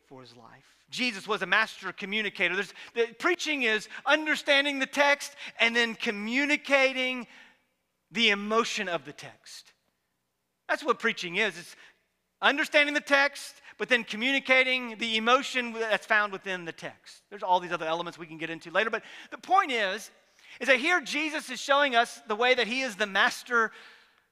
for 0.08 0.22
his 0.22 0.36
life? 0.36 0.76
Jesus 0.92 1.28
was 1.28 1.42
a 1.42 1.48
master 1.48 1.92
communicator. 1.92 2.56
There's, 2.56 2.74
the 2.94 3.08
preaching 3.18 3.64
is 3.64 3.88
understanding 4.06 4.80
the 4.80 4.86
text 4.86 5.36
and 5.60 5.76
then 5.76 5.96
communicating 5.96 7.26
the 8.12 8.30
emotion 8.30 8.88
of 8.88 9.06
the 9.06 9.14
text. 9.14 9.74
That's 10.68 10.84
what 10.84 11.00
preaching 11.00 11.38
is. 11.38 11.58
It's 11.58 11.76
understanding 12.42 12.94
the 12.94 13.02
text, 13.02 13.56
but 13.78 13.90
then 13.90 14.04
communicating 14.04 14.96
the 15.00 15.18
emotion 15.18 15.74
that's 15.74 16.06
found 16.06 16.32
within 16.32 16.66
the 16.66 16.72
text. 16.72 17.22
There's 17.30 17.44
all 17.44 17.60
these 17.60 17.72
other 17.72 17.88
elements 17.88 18.18
we 18.20 18.28
can 18.28 18.38
get 18.38 18.50
into 18.50 18.70
later, 18.72 18.90
but 18.90 19.04
the 19.32 19.38
point 19.38 19.72
is, 19.72 20.12
is 20.60 20.68
that 20.68 20.80
here 20.80 21.02
Jesus 21.02 21.50
is 21.50 21.60
showing 21.60 21.96
us 21.96 22.22
the 22.28 22.36
way 22.36 22.54
that 22.54 22.68
he 22.68 22.82
is 22.82 22.96
the 22.96 23.08
master 23.08 23.72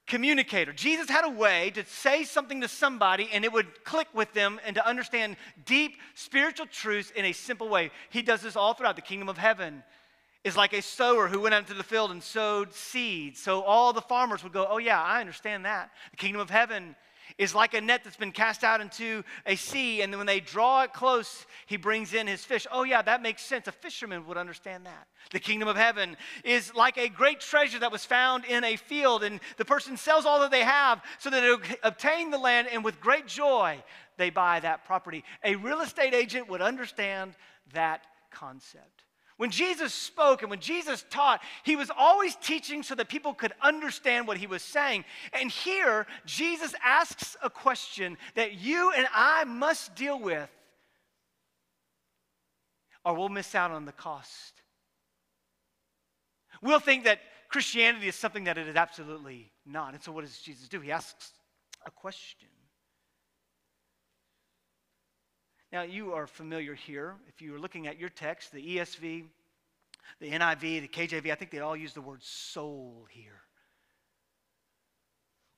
communicator. 0.08 0.72
Jesus 0.72 1.10
had 1.10 1.26
a 1.26 1.30
way 1.30 1.70
to 1.72 1.86
say 1.86 2.24
something 2.24 2.62
to 2.62 2.68
somebody 2.68 3.30
and 3.32 3.44
it 3.44 3.52
would 3.52 3.84
click 3.84 4.08
with 4.14 4.34
them 4.34 4.60
and 4.66 4.76
to 4.76 4.88
understand 4.88 5.36
deep 5.66 5.98
spiritual 6.16 6.66
truths 6.66 7.12
in 7.12 7.26
a 7.26 7.34
simple 7.34 7.68
way. 7.68 7.92
He 8.10 8.22
does 8.22 8.42
this 8.42 8.56
all 8.56 8.74
throughout 8.74 8.96
the 8.96 9.02
kingdom 9.02 9.30
of 9.30 9.38
heaven. 9.38 9.84
Is 10.44 10.56
like 10.56 10.72
a 10.72 10.82
sower 10.82 11.28
who 11.28 11.42
went 11.42 11.56
out 11.56 11.64
into 11.64 11.74
the 11.74 11.84
field 11.84 12.10
and 12.10 12.24
sowed 12.24 12.74
seeds. 12.74 13.42
So 13.42 13.64
all 13.64 13.92
the 13.92 14.00
farmers 14.00 14.44
would 14.44 14.54
go, 14.54 14.66
Oh, 14.70 14.78
yeah, 14.78 15.02
I 15.02 15.20
understand 15.20 15.66
that. 15.66 15.92
The 16.12 16.18
kingdom 16.18 16.40
of 16.40 16.50
heaven 16.50 16.96
is 17.38 17.54
like 17.54 17.74
a 17.74 17.82
net 17.82 18.04
that's 18.04 18.18
been 18.18 18.32
cast 18.32 18.64
out 18.64 18.82
into 18.82 19.24
a 19.46 19.56
sea, 19.56 20.02
and 20.02 20.12
then 20.12 20.18
when 20.18 20.28
they 20.28 20.40
draw 20.40 20.84
it 20.84 20.94
close, 20.94 21.46
he 21.66 21.78
brings 21.78 22.14
in 22.14 22.28
his 22.28 22.44
fish. 22.44 22.66
Oh, 22.72 22.84
yeah, 22.84 23.02
that 23.02 23.22
makes 23.22 23.44
sense. 23.44 23.68
A 23.68 23.72
fisherman 23.72 24.26
would 24.26 24.38
understand 24.38 24.86
that. 24.86 25.08
The 25.32 25.40
kingdom 25.40 25.68
of 25.68 25.76
heaven 25.76 26.18
is 26.44 26.74
like 26.74 26.98
a 26.98 27.10
great 27.10 27.40
treasure 27.40 27.80
that 27.80 27.92
was 27.92 28.06
found 28.06 28.46
in 28.46 28.64
a 28.64 28.76
field, 28.76 29.24
and 29.24 29.40
the 29.58 29.66
person 29.66 29.98
sells 29.98 30.26
all 30.26 30.40
that 30.42 30.52
they 30.52 30.64
have 30.64 31.02
so 31.20 31.30
that 31.30 31.42
they 31.42 31.78
obtain 31.84 32.32
the 32.32 32.38
land, 32.38 32.68
and 32.72 32.84
with 32.84 33.00
great 33.00 33.28
joy, 33.28 33.84
they 34.18 34.30
buy 34.30 34.60
that 34.60 34.86
property. 34.86 35.24
A 35.44 35.56
real 35.56 35.82
estate 35.82 36.14
agent 36.14 36.50
would 36.50 36.62
understand 36.62 37.36
that 37.74 38.02
concept. 38.32 39.04
When 39.38 39.52
Jesus 39.52 39.94
spoke 39.94 40.42
and 40.42 40.50
when 40.50 40.60
Jesus 40.60 41.06
taught, 41.12 41.42
he 41.64 41.76
was 41.76 41.92
always 41.96 42.36
teaching 42.36 42.82
so 42.82 42.96
that 42.96 43.08
people 43.08 43.36
could 43.36 43.54
understand 43.62 44.28
what 44.28 44.38
he 44.38 44.48
was 44.48 44.64
saying. 44.64 45.06
And 45.32 45.52
here, 45.52 46.08
Jesus 46.26 46.74
asks 46.84 47.38
a 47.44 47.50
question 47.50 48.18
that 48.34 48.54
you 48.56 48.92
and 48.92 49.08
I 49.14 49.44
must 49.44 49.96
deal 49.96 50.20
with, 50.20 50.50
or 53.06 53.14
we'll 53.14 53.30
miss 53.30 53.54
out 53.54 53.70
on 53.70 53.86
the 53.86 53.92
cost. 53.92 54.54
We'll 56.62 56.80
think 56.80 57.04
that 57.04 57.20
Christianity 57.50 58.08
is 58.08 58.16
something 58.16 58.46
that 58.46 58.58
it 58.58 58.68
is 58.68 58.76
absolutely 58.76 59.52
not. 59.66 59.94
And 59.94 60.02
so, 60.02 60.12
what 60.12 60.26
does 60.26 60.40
Jesus 60.40 60.68
do? 60.68 60.82
He 60.82 60.92
asks 60.92 61.32
a 61.86 61.92
question. 61.92 62.50
Now, 65.78 65.84
you 65.84 66.14
are 66.14 66.26
familiar 66.26 66.74
here. 66.74 67.14
If 67.28 67.40
you 67.40 67.52
were 67.52 67.60
looking 67.60 67.86
at 67.86 68.00
your 68.00 68.10
text, 68.10 68.52
the 68.52 68.78
ESV, 68.78 69.26
the 70.20 70.32
NIV, 70.32 70.60
the 70.60 70.88
KJV, 70.88 71.32
I 71.32 71.36
think 71.36 71.52
they 71.52 71.60
all 71.60 71.78
use 71.78 71.94
the 71.94 72.02
word 72.02 72.24
soul 72.24 73.06
here. 73.12 73.44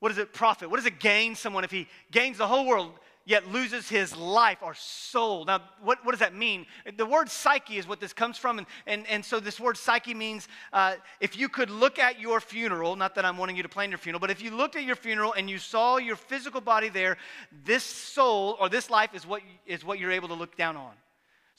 What 0.02 0.10
does 0.10 0.18
it 0.18 0.34
profit? 0.34 0.70
What 0.70 0.76
does 0.76 0.86
it 0.86 1.00
gain 1.00 1.36
someone 1.36 1.64
if 1.64 1.72
he 1.72 1.88
gains 2.12 2.38
the 2.38 2.48
whole 2.48 2.68
world 2.68 3.00
yet 3.26 3.48
loses 3.52 3.88
his 3.90 4.16
life 4.16 4.60
or 4.62 4.74
soul? 4.74 5.46
Now, 5.46 5.62
what, 5.82 6.04
what 6.06 6.12
does 6.12 6.20
that 6.20 6.36
mean? 6.36 6.66
The 6.98 7.06
word 7.06 7.30
psyche 7.30 7.78
is 7.78 7.88
what 7.88 8.00
this 8.00 8.14
comes 8.14 8.38
from. 8.38 8.60
And, 8.60 8.68
and, 8.88 9.08
and 9.08 9.24
so, 9.24 9.40
this 9.40 9.60
word 9.60 9.78
psyche 9.78 10.14
means 10.14 10.48
uh, 10.74 10.96
if 11.20 11.38
you 11.38 11.50
could 11.50 11.70
look 11.70 12.00
at 12.00 12.20
your 12.20 12.40
funeral, 12.40 12.96
not 12.96 13.16
that 13.16 13.26
I'm 13.26 13.38
wanting 13.38 13.56
you 13.56 13.64
to 13.64 13.70
plan 13.70 13.90
your 13.90 14.00
funeral, 14.00 14.20
but 14.20 14.32
if 14.32 14.42
you 14.42 14.52
looked 14.52 14.76
at 14.76 14.84
your 14.84 14.96
funeral 14.96 15.34
and 15.34 15.50
you 15.50 15.58
saw 15.58 15.98
your 15.98 16.16
physical 16.16 16.62
body 16.62 16.90
there, 16.90 17.18
this 17.66 17.84
soul 17.84 18.58
or 18.60 18.70
this 18.70 18.90
life 18.90 19.14
is 19.14 19.26
what, 19.26 19.42
is 19.66 19.84
what 19.84 20.00
you're 20.00 20.12
able 20.12 20.28
to 20.30 20.34
look 20.34 20.56
down 20.58 20.76
on. 20.76 20.92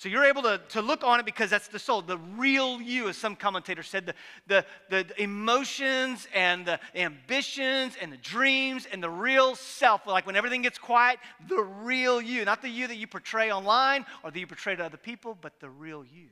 So 0.00 0.08
you're 0.08 0.24
able 0.24 0.40
to, 0.44 0.58
to 0.70 0.80
look 0.80 1.04
on 1.04 1.20
it 1.20 1.26
because 1.26 1.50
that's 1.50 1.68
the 1.68 1.78
soul, 1.78 2.00
the 2.00 2.16
real 2.16 2.80
you, 2.80 3.10
as 3.10 3.18
some 3.18 3.36
commentators 3.36 3.86
said, 3.86 4.06
the, 4.06 4.14
the, 4.46 4.64
the 4.88 5.22
emotions 5.22 6.26
and 6.34 6.64
the 6.64 6.80
ambitions 6.94 7.98
and 8.00 8.10
the 8.10 8.16
dreams 8.16 8.88
and 8.90 9.02
the 9.02 9.10
real 9.10 9.54
self. 9.54 10.06
Like 10.06 10.24
when 10.24 10.36
everything 10.36 10.62
gets 10.62 10.78
quiet, 10.78 11.18
the 11.46 11.60
real 11.62 12.18
you. 12.18 12.46
Not 12.46 12.62
the 12.62 12.70
you 12.70 12.86
that 12.86 12.96
you 12.96 13.06
portray 13.06 13.52
online 13.52 14.06
or 14.24 14.30
that 14.30 14.40
you 14.40 14.46
portray 14.46 14.74
to 14.74 14.82
other 14.82 14.96
people, 14.96 15.36
but 15.38 15.60
the 15.60 15.68
real 15.68 16.02
you. 16.02 16.28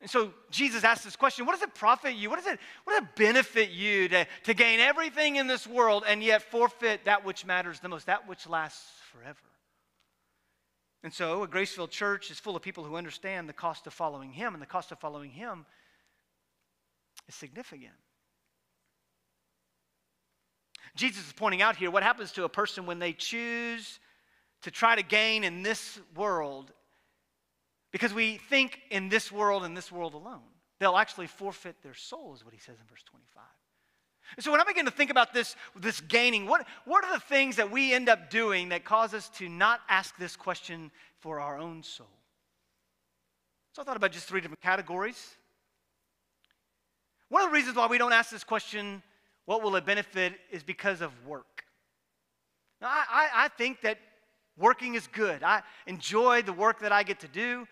And 0.00 0.10
so 0.10 0.32
Jesus 0.50 0.82
asked 0.82 1.04
this 1.04 1.14
question 1.14 1.44
what 1.44 1.52
does 1.52 1.62
it 1.62 1.74
profit 1.74 2.14
you? 2.14 2.30
What 2.30 2.42
does 2.42 2.50
it, 2.50 2.58
what 2.84 2.94
does 2.94 3.02
it 3.02 3.16
benefit 3.16 3.68
you 3.68 4.08
to, 4.08 4.26
to 4.44 4.54
gain 4.54 4.80
everything 4.80 5.36
in 5.36 5.46
this 5.46 5.66
world 5.66 6.04
and 6.08 6.22
yet 6.22 6.40
forfeit 6.40 7.04
that 7.04 7.22
which 7.22 7.44
matters 7.44 7.80
the 7.80 7.90
most, 7.90 8.06
that 8.06 8.26
which 8.26 8.46
lasts 8.46 8.88
forever? 9.12 9.36
And 11.04 11.12
so, 11.12 11.42
a 11.42 11.46
grace 11.46 11.74
filled 11.74 11.90
church 11.90 12.30
is 12.30 12.40
full 12.40 12.56
of 12.56 12.62
people 12.62 12.82
who 12.82 12.96
understand 12.96 13.46
the 13.46 13.52
cost 13.52 13.86
of 13.86 13.92
following 13.92 14.32
Him, 14.32 14.54
and 14.54 14.62
the 14.62 14.66
cost 14.66 14.90
of 14.90 14.98
following 14.98 15.30
Him 15.30 15.66
is 17.28 17.34
significant. 17.34 17.92
Jesus 20.96 21.26
is 21.26 21.32
pointing 21.34 21.60
out 21.60 21.76
here 21.76 21.90
what 21.90 22.02
happens 22.02 22.32
to 22.32 22.44
a 22.44 22.48
person 22.48 22.86
when 22.86 22.98
they 22.98 23.12
choose 23.12 24.00
to 24.62 24.70
try 24.70 24.96
to 24.96 25.02
gain 25.02 25.44
in 25.44 25.62
this 25.62 26.00
world 26.16 26.72
because 27.92 28.14
we 28.14 28.38
think 28.48 28.80
in 28.90 29.10
this 29.10 29.30
world 29.30 29.64
and 29.64 29.76
this 29.76 29.92
world 29.92 30.14
alone. 30.14 30.40
They'll 30.80 30.96
actually 30.96 31.26
forfeit 31.26 31.76
their 31.82 31.94
soul, 31.94 32.34
is 32.34 32.44
what 32.44 32.54
he 32.54 32.60
says 32.60 32.76
in 32.80 32.86
verse 32.88 33.02
25. 33.04 33.42
And 34.36 34.44
so 34.44 34.50
when 34.50 34.60
I 34.60 34.64
begin 34.64 34.84
to 34.86 34.90
think 34.90 35.10
about 35.10 35.32
this, 35.32 35.54
this 35.76 36.00
gaining, 36.00 36.46
what, 36.46 36.66
what 36.84 37.04
are 37.04 37.12
the 37.12 37.20
things 37.20 37.56
that 37.56 37.70
we 37.70 37.92
end 37.92 38.08
up 38.08 38.30
doing 38.30 38.70
that 38.70 38.84
cause 38.84 39.14
us 39.14 39.28
to 39.36 39.48
not 39.48 39.80
ask 39.88 40.16
this 40.16 40.34
question 40.36 40.90
for 41.20 41.40
our 41.40 41.58
own 41.58 41.82
soul? 41.82 42.08
So 43.72 43.82
I 43.82 43.84
thought 43.84 43.96
about 43.96 44.12
just 44.12 44.26
three 44.26 44.40
different 44.40 44.60
categories. 44.60 45.34
One 47.28 47.42
of 47.42 47.50
the 47.50 47.54
reasons 47.54 47.76
why 47.76 47.86
we 47.86 47.98
don't 47.98 48.12
ask 48.12 48.30
this 48.30 48.44
question, 48.44 49.02
what 49.44 49.62
will 49.62 49.76
it 49.76 49.84
benefit, 49.84 50.34
is 50.50 50.62
because 50.62 51.00
of 51.00 51.12
work. 51.26 51.64
Now, 52.80 52.88
I, 52.88 53.04
I, 53.10 53.44
I 53.44 53.48
think 53.48 53.80
that 53.82 53.98
working 54.56 54.94
is 54.94 55.06
good. 55.08 55.42
I 55.42 55.62
enjoy 55.86 56.42
the 56.42 56.52
work 56.52 56.80
that 56.80 56.92
I 56.92 57.02
get 57.02 57.20
to 57.20 57.28
do. 57.28 57.66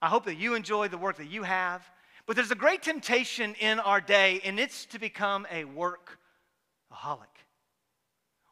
I 0.00 0.08
hope 0.08 0.24
that 0.26 0.36
you 0.36 0.54
enjoy 0.54 0.88
the 0.88 0.98
work 0.98 1.16
that 1.16 1.28
you 1.28 1.42
have. 1.42 1.88
But 2.26 2.34
there's 2.34 2.50
a 2.50 2.56
great 2.56 2.82
temptation 2.82 3.54
in 3.60 3.78
our 3.78 4.00
day, 4.00 4.40
and 4.44 4.58
it's 4.58 4.84
to 4.86 4.98
become 4.98 5.46
a 5.50 5.64
workaholic, 5.64 7.26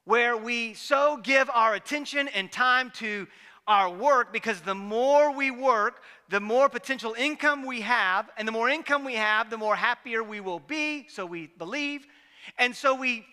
where 0.05 0.37
we 0.37 0.75
so 0.75 1.19
give 1.23 1.51
our 1.53 1.75
attention 1.75 2.29
and 2.29 2.53
time 2.53 2.93
to 2.97 3.27
our 3.67 3.91
work 3.91 4.33
because 4.33 4.61
the 4.61 4.75
more 4.75 5.33
we 5.33 5.51
work, 5.51 6.03
the 6.29 6.39
more 6.39 6.69
potential 6.69 7.15
income 7.19 7.67
we 7.67 7.81
have, 7.81 8.31
and 8.37 8.47
the 8.47 8.53
more 8.53 8.69
income 8.69 9.05
we 9.05 9.15
have, 9.15 9.51
the 9.51 9.59
more 9.59 9.75
happier 9.75 10.23
we 10.23 10.41
will 10.41 10.61
be, 10.61 11.09
so 11.09 11.27
we 11.27 11.49
believe. 11.59 12.07
And 12.59 12.77
so 12.77 12.95
we 12.95 13.25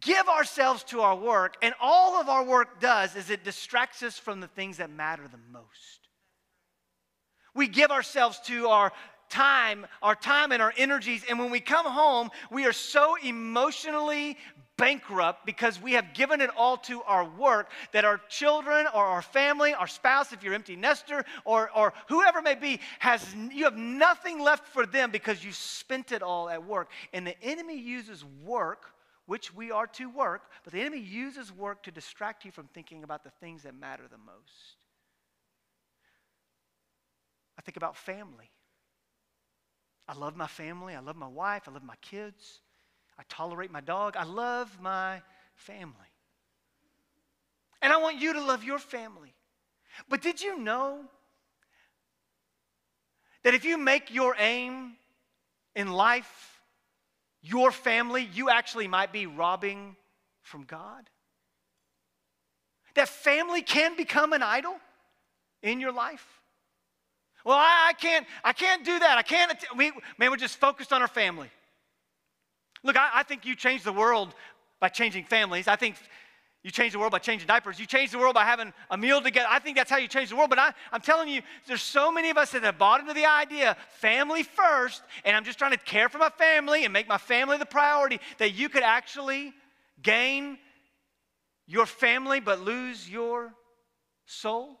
give 0.00 0.28
ourselves 0.28 0.82
to 0.84 1.00
our 1.00 1.16
work, 1.16 1.56
and 1.62 1.74
all 1.80 2.20
of 2.20 2.28
our 2.28 2.44
work 2.44 2.80
does 2.80 3.16
is 3.16 3.30
it 3.30 3.44
distracts 3.44 4.02
us 4.02 4.18
from 4.18 4.40
the 4.40 4.48
things 4.48 4.78
that 4.78 4.90
matter 4.90 5.22
the 5.28 5.38
most. 5.52 6.08
We 7.54 7.68
give 7.68 7.90
ourselves 7.90 8.40
to 8.46 8.68
our 8.68 8.92
time, 9.30 9.86
our 10.02 10.14
time 10.14 10.52
and 10.52 10.60
our 10.60 10.74
energies, 10.76 11.24
and 11.28 11.38
when 11.38 11.50
we 11.50 11.60
come 11.60 11.86
home, 11.86 12.30
we 12.50 12.66
are 12.66 12.72
so 12.72 13.16
emotionally 13.22 14.36
bankrupt 14.80 15.44
because 15.44 15.80
we 15.80 15.92
have 15.92 16.14
given 16.14 16.40
it 16.40 16.48
all 16.56 16.78
to 16.78 17.02
our 17.02 17.24
work 17.24 17.70
that 17.92 18.04
our 18.06 18.18
children 18.28 18.86
or 18.94 19.04
our 19.04 19.20
family, 19.20 19.74
our 19.74 19.86
spouse, 19.86 20.32
if 20.32 20.42
you're 20.42 20.54
empty 20.54 20.74
nester, 20.74 21.22
or, 21.44 21.70
or 21.76 21.92
whoever 22.08 22.40
may 22.40 22.54
be, 22.54 22.80
has 22.98 23.22
you 23.52 23.64
have 23.64 23.76
nothing 23.76 24.40
left 24.40 24.66
for 24.66 24.86
them 24.86 25.10
because 25.10 25.44
you 25.44 25.52
spent 25.52 26.12
it 26.12 26.22
all 26.22 26.48
at 26.48 26.66
work. 26.66 26.90
And 27.12 27.26
the 27.26 27.40
enemy 27.42 27.78
uses 27.78 28.24
work, 28.42 28.86
which 29.26 29.54
we 29.54 29.70
are 29.70 29.86
to 29.88 30.08
work, 30.08 30.50
but 30.64 30.72
the 30.72 30.80
enemy 30.80 31.00
uses 31.00 31.52
work 31.52 31.82
to 31.82 31.90
distract 31.90 32.46
you 32.46 32.50
from 32.50 32.66
thinking 32.68 33.04
about 33.04 33.22
the 33.22 33.30
things 33.38 33.64
that 33.64 33.74
matter 33.74 34.04
the 34.10 34.18
most. 34.18 34.80
I 37.58 37.62
think 37.62 37.76
about 37.76 37.96
family. 37.96 38.50
I 40.10 40.14
love 40.14 40.34
my 40.34 40.48
family. 40.48 40.96
I 40.96 40.98
love 40.98 41.14
my 41.14 41.28
wife. 41.28 41.68
I 41.68 41.70
love 41.70 41.84
my 41.84 41.94
kids. 42.02 42.58
I 43.16 43.22
tolerate 43.28 43.70
my 43.70 43.80
dog. 43.80 44.16
I 44.16 44.24
love 44.24 44.76
my 44.80 45.22
family. 45.54 45.94
And 47.80 47.92
I 47.92 47.98
want 47.98 48.20
you 48.20 48.32
to 48.32 48.42
love 48.42 48.64
your 48.64 48.80
family. 48.80 49.32
But 50.08 50.20
did 50.20 50.42
you 50.42 50.58
know 50.58 51.02
that 53.44 53.54
if 53.54 53.64
you 53.64 53.78
make 53.78 54.12
your 54.12 54.34
aim 54.36 54.96
in 55.76 55.92
life 55.92 56.60
your 57.40 57.70
family, 57.70 58.28
you 58.34 58.50
actually 58.50 58.88
might 58.88 59.12
be 59.12 59.26
robbing 59.26 59.94
from 60.42 60.64
God? 60.64 61.08
That 62.94 63.08
family 63.08 63.62
can 63.62 63.96
become 63.96 64.32
an 64.32 64.42
idol 64.42 64.74
in 65.62 65.78
your 65.78 65.92
life? 65.92 66.39
Well, 67.44 67.56
I, 67.56 67.88
I 67.90 67.92
can't, 67.94 68.26
I 68.44 68.52
can't 68.52 68.84
do 68.84 68.98
that. 68.98 69.18
I 69.18 69.22
can't, 69.22 69.52
we, 69.76 69.92
man, 70.18 70.30
we're 70.30 70.36
just 70.36 70.58
focused 70.58 70.92
on 70.92 71.02
our 71.02 71.08
family. 71.08 71.50
Look, 72.82 72.96
I, 72.96 73.10
I 73.14 73.22
think 73.22 73.44
you 73.44 73.54
change 73.54 73.82
the 73.82 73.92
world 73.92 74.34
by 74.80 74.88
changing 74.88 75.24
families. 75.24 75.68
I 75.68 75.76
think 75.76 75.96
you 76.62 76.70
change 76.70 76.92
the 76.92 76.98
world 76.98 77.12
by 77.12 77.18
changing 77.18 77.46
diapers. 77.46 77.78
You 77.78 77.86
change 77.86 78.10
the 78.10 78.18
world 78.18 78.34
by 78.34 78.44
having 78.44 78.72
a 78.90 78.96
meal 78.96 79.22
together. 79.22 79.48
I 79.50 79.60
think 79.60 79.76
that's 79.76 79.90
how 79.90 79.96
you 79.96 80.08
change 80.08 80.28
the 80.28 80.36
world. 80.36 80.50
But 80.50 80.58
I, 80.58 80.72
am 80.92 81.00
telling 81.00 81.28
you, 81.28 81.40
there's 81.66 81.82
so 81.82 82.12
many 82.12 82.28
of 82.28 82.36
us 82.36 82.50
that 82.50 82.62
have 82.62 82.78
bought 82.78 83.00
into 83.00 83.14
the 83.14 83.24
idea 83.24 83.76
family 83.98 84.42
first, 84.42 85.02
and 85.24 85.34
I'm 85.34 85.44
just 85.44 85.58
trying 85.58 85.72
to 85.72 85.78
care 85.78 86.10
for 86.10 86.18
my 86.18 86.28
family 86.28 86.84
and 86.84 86.92
make 86.92 87.08
my 87.08 87.16
family 87.16 87.56
the 87.56 87.66
priority, 87.66 88.20
that 88.38 88.52
you 88.52 88.68
could 88.68 88.82
actually 88.82 89.54
gain 90.02 90.58
your 91.66 91.86
family 91.86 92.40
but 92.40 92.60
lose 92.60 93.08
your 93.08 93.54
soul. 94.26 94.79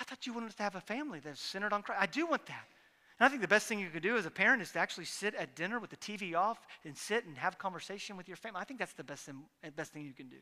I 0.00 0.04
thought 0.04 0.26
you 0.26 0.32
wanted 0.32 0.56
to 0.56 0.62
have 0.62 0.76
a 0.76 0.80
family 0.80 1.20
that's 1.20 1.40
centered 1.40 1.72
on 1.72 1.82
Christ. 1.82 2.00
I 2.00 2.06
do 2.06 2.26
want 2.26 2.46
that. 2.46 2.64
And 3.18 3.26
I 3.26 3.28
think 3.28 3.42
the 3.42 3.48
best 3.48 3.66
thing 3.66 3.80
you 3.80 3.90
could 3.90 4.02
do 4.02 4.16
as 4.16 4.26
a 4.26 4.30
parent 4.30 4.62
is 4.62 4.70
to 4.72 4.78
actually 4.78 5.06
sit 5.06 5.34
at 5.34 5.56
dinner 5.56 5.80
with 5.80 5.90
the 5.90 5.96
TV 5.96 6.36
off 6.36 6.58
and 6.84 6.96
sit 6.96 7.24
and 7.26 7.36
have 7.36 7.58
conversation 7.58 8.16
with 8.16 8.28
your 8.28 8.36
family. 8.36 8.60
I 8.60 8.64
think 8.64 8.78
that's 8.78 8.92
the 8.92 9.02
best 9.04 9.24
thing, 9.24 9.42
best 9.74 9.92
thing 9.92 10.04
you 10.04 10.12
can 10.12 10.28
do. 10.28 10.36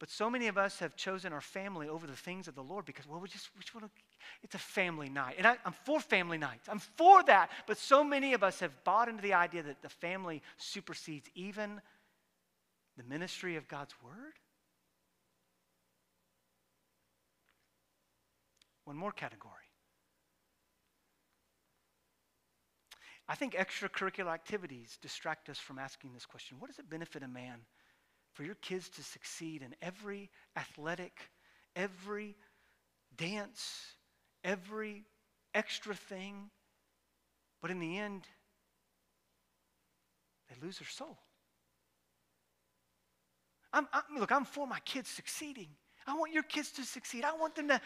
But 0.00 0.10
so 0.10 0.28
many 0.28 0.48
of 0.48 0.58
us 0.58 0.80
have 0.80 0.96
chosen 0.96 1.32
our 1.32 1.40
family 1.40 1.88
over 1.88 2.08
the 2.08 2.16
things 2.16 2.48
of 2.48 2.56
the 2.56 2.62
Lord 2.62 2.84
because, 2.84 3.06
well, 3.06 3.20
we 3.20 3.28
just, 3.28 3.50
we 3.54 3.60
just 3.60 3.72
want 3.72 3.86
to, 3.86 4.02
it's 4.42 4.56
a 4.56 4.58
family 4.58 5.08
night. 5.08 5.36
And 5.38 5.46
I, 5.46 5.56
I'm 5.64 5.74
for 5.84 6.00
family 6.00 6.38
nights. 6.38 6.68
I'm 6.68 6.80
for 6.80 7.22
that. 7.24 7.50
But 7.68 7.78
so 7.78 8.02
many 8.02 8.34
of 8.34 8.42
us 8.42 8.58
have 8.58 8.72
bought 8.82 9.08
into 9.08 9.22
the 9.22 9.34
idea 9.34 9.62
that 9.62 9.80
the 9.80 9.88
family 9.88 10.42
supersedes 10.56 11.28
even 11.36 11.80
the 12.96 13.04
ministry 13.04 13.54
of 13.54 13.68
God's 13.68 13.94
word. 14.02 14.32
One 18.84 18.96
more 18.96 19.12
category 19.12 19.72
I 23.28 23.34
think 23.34 23.54
extracurricular 23.54 24.32
activities 24.32 24.98
distract 25.00 25.48
us 25.48 25.58
from 25.58 25.78
asking 25.78 26.12
this 26.12 26.26
question 26.26 26.58
What 26.58 26.68
does 26.68 26.78
it 26.78 26.90
benefit 26.90 27.22
a 27.22 27.28
man 27.28 27.60
for 28.34 28.44
your 28.44 28.56
kids 28.56 28.88
to 28.90 29.02
succeed 29.02 29.62
in 29.62 29.74
every 29.80 30.30
athletic, 30.56 31.30
every 31.76 32.36
dance, 33.16 33.94
every 34.44 35.04
extra 35.54 35.94
thing, 35.94 36.50
but 37.60 37.70
in 37.70 37.78
the 37.78 37.98
end, 37.98 38.26
they 40.48 40.66
lose 40.66 40.78
their 40.78 40.88
soul? 40.88 41.18
I'm, 43.72 43.88
I'm, 43.92 44.02
look, 44.18 44.32
I'm 44.32 44.44
for 44.44 44.66
my 44.66 44.80
kids 44.80 45.08
succeeding. 45.08 45.68
I 46.06 46.14
want 46.16 46.32
your 46.32 46.42
kids 46.42 46.70
to 46.72 46.84
succeed. 46.84 47.24
I 47.24 47.32
want 47.32 47.54
them 47.54 47.68
to 47.68 47.80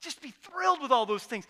just 0.00 0.22
be 0.22 0.32
thrilled 0.42 0.80
with 0.80 0.92
all 0.92 1.06
those 1.06 1.24
things. 1.24 1.46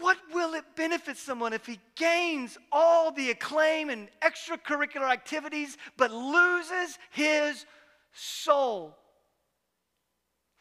What 0.00 0.18
will 0.32 0.54
it 0.54 0.64
benefit 0.74 1.16
someone 1.16 1.52
if 1.52 1.64
he 1.64 1.78
gains 1.94 2.58
all 2.72 3.12
the 3.12 3.30
acclaim 3.30 3.88
and 3.88 4.08
extracurricular 4.20 5.08
activities 5.08 5.76
but 5.96 6.10
loses 6.10 6.98
his 7.10 7.64
soul? 8.12 8.96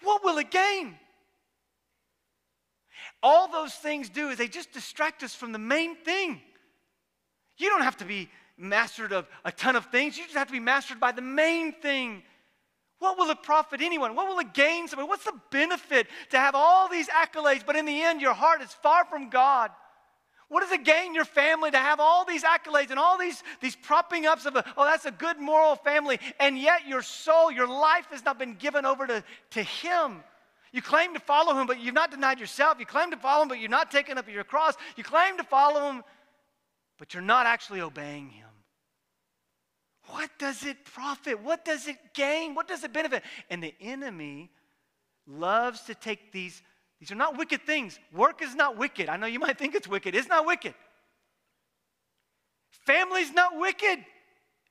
What 0.04 0.24
will 0.24 0.38
it 0.38 0.52
gain? 0.52 0.96
All 3.24 3.48
those 3.48 3.74
things 3.74 4.10
do 4.10 4.30
is 4.30 4.38
they 4.38 4.48
just 4.48 4.72
distract 4.72 5.24
us 5.24 5.34
from 5.34 5.52
the 5.52 5.60
main 5.60 5.96
thing. 5.96 6.42
You 7.58 7.70
don't 7.70 7.82
have 7.82 7.98
to 7.98 8.06
be 8.06 8.30
mastered 8.58 9.12
of 9.12 9.28
a 9.44 9.52
ton 9.52 9.76
of 9.76 9.88
things, 9.88 10.18
you 10.18 10.24
just 10.24 10.38
have 10.38 10.48
to 10.48 10.54
be 10.54 10.60
mastered 10.60 11.00
by 11.00 11.12
the 11.12 11.22
main 11.22 11.74
thing 11.74 12.24
what 13.00 13.18
will 13.18 13.30
it 13.30 13.44
profit 13.44 13.82
anyone? 13.82 14.16
What 14.16 14.28
will 14.28 14.40
it 14.40 14.54
gain 14.54 14.88
someone? 14.88 15.08
What's 15.08 15.26
the 15.26 15.40
benefit 15.52 16.08
to 16.32 16.38
have 16.38 16.56
all 16.56 16.88
these 16.90 17.08
accolades, 17.10 17.66
but 17.66 17.76
in 17.76 17.86
the 17.86 18.02
end, 18.02 18.22
your 18.22 18.34
heart 18.34 18.62
is 18.62 18.72
far 18.72 19.06
from 19.06 19.30
God? 19.30 19.72
What 20.48 20.62
does 20.62 20.72
it 20.72 20.84
gain 20.84 21.16
your 21.16 21.26
family 21.26 21.72
to 21.72 21.78
have 21.78 22.00
all 22.00 22.24
these 22.24 22.44
accolades 22.44 22.92
and 22.92 23.00
all 23.00 23.18
these, 23.18 23.42
these 23.62 23.76
propping 23.76 24.28
ups 24.28 24.46
of, 24.46 24.56
a, 24.56 24.64
oh, 24.78 24.86
that's 24.86 25.06
a 25.06 25.12
good 25.12 25.40
moral 25.40 25.76
family, 25.76 26.20
and 26.40 26.58
yet 26.58 26.88
your 26.88 27.02
soul, 27.02 27.52
your 27.52 27.68
life 27.68 28.06
has 28.12 28.24
not 28.24 28.38
been 28.38 28.54
given 28.54 28.86
over 28.86 29.08
to, 29.08 29.24
to 29.52 29.64
Him? 29.64 30.24
You 30.72 30.82
claim 30.82 31.14
to 31.16 31.20
follow 31.20 31.60
Him, 31.60 31.68
but 31.68 31.80
you've 31.80 31.96
not 31.96 32.12
denied 32.12 32.40
yourself. 32.40 32.80
You 32.80 32.86
claim 32.86 33.10
to 33.12 33.18
follow 33.18 33.44
Him, 33.44 33.48
but 33.48 33.60
you're 33.60 33.70
not 33.70 33.90
taking 33.90 34.18
up 34.18 34.30
your 34.30 34.44
cross. 34.44 34.76
You 34.96 35.04
claim 35.04 35.38
to 35.38 35.44
follow 35.44 35.90
Him, 35.90 36.04
but 37.00 37.14
you're 37.14 37.24
not 37.24 37.48
actually 37.48 37.82
obeying 37.82 38.30
Him. 38.30 38.45
What 40.08 40.30
does 40.38 40.66
it 40.66 40.86
profit? 40.86 41.42
What 41.42 41.66
does 41.66 41.88
it 41.88 41.98
gain? 42.14 42.56
What 42.56 42.68
does 42.68 42.84
it 42.84 42.94
benefit? 42.94 43.24
And 43.50 43.62
the 43.62 43.74
enemy 43.82 44.52
loves 45.28 45.82
to 45.84 45.96
take 45.96 46.32
these, 46.32 46.62
these 47.00 47.12
are 47.12 47.16
not 47.16 47.38
wicked 47.38 47.62
things. 47.64 48.00
Work 48.14 48.42
is 48.42 48.56
not 48.56 48.78
wicked. 48.78 49.10
I 49.10 49.18
know 49.18 49.28
you 49.28 49.40
might 49.40 49.58
think 49.58 49.76
it's 49.76 49.88
wicked. 49.88 50.16
It's 50.16 50.28
not 50.28 50.46
wicked. 50.46 50.74
Family's 52.86 53.34
not 53.34 53.58
wicked. 53.58 54.00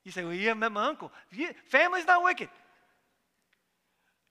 You 0.03 0.11
say, 0.11 0.23
well, 0.23 0.33
you 0.33 0.47
haven't 0.47 0.59
met 0.59 0.71
my 0.71 0.87
uncle. 0.87 1.11
Family's 1.67 2.05
not 2.05 2.23
wicked. 2.23 2.49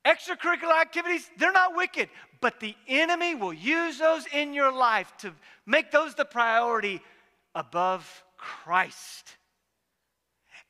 Extracurricular 0.06 0.80
activities, 0.80 1.28
they're 1.38 1.52
not 1.52 1.74
wicked. 1.74 2.08
But 2.40 2.60
the 2.60 2.76
enemy 2.86 3.34
will 3.34 3.54
use 3.54 3.98
those 3.98 4.26
in 4.32 4.54
your 4.54 4.72
life 4.72 5.12
to 5.18 5.32
make 5.66 5.90
those 5.90 6.14
the 6.14 6.24
priority 6.24 7.00
above 7.54 8.22
Christ. 8.36 9.36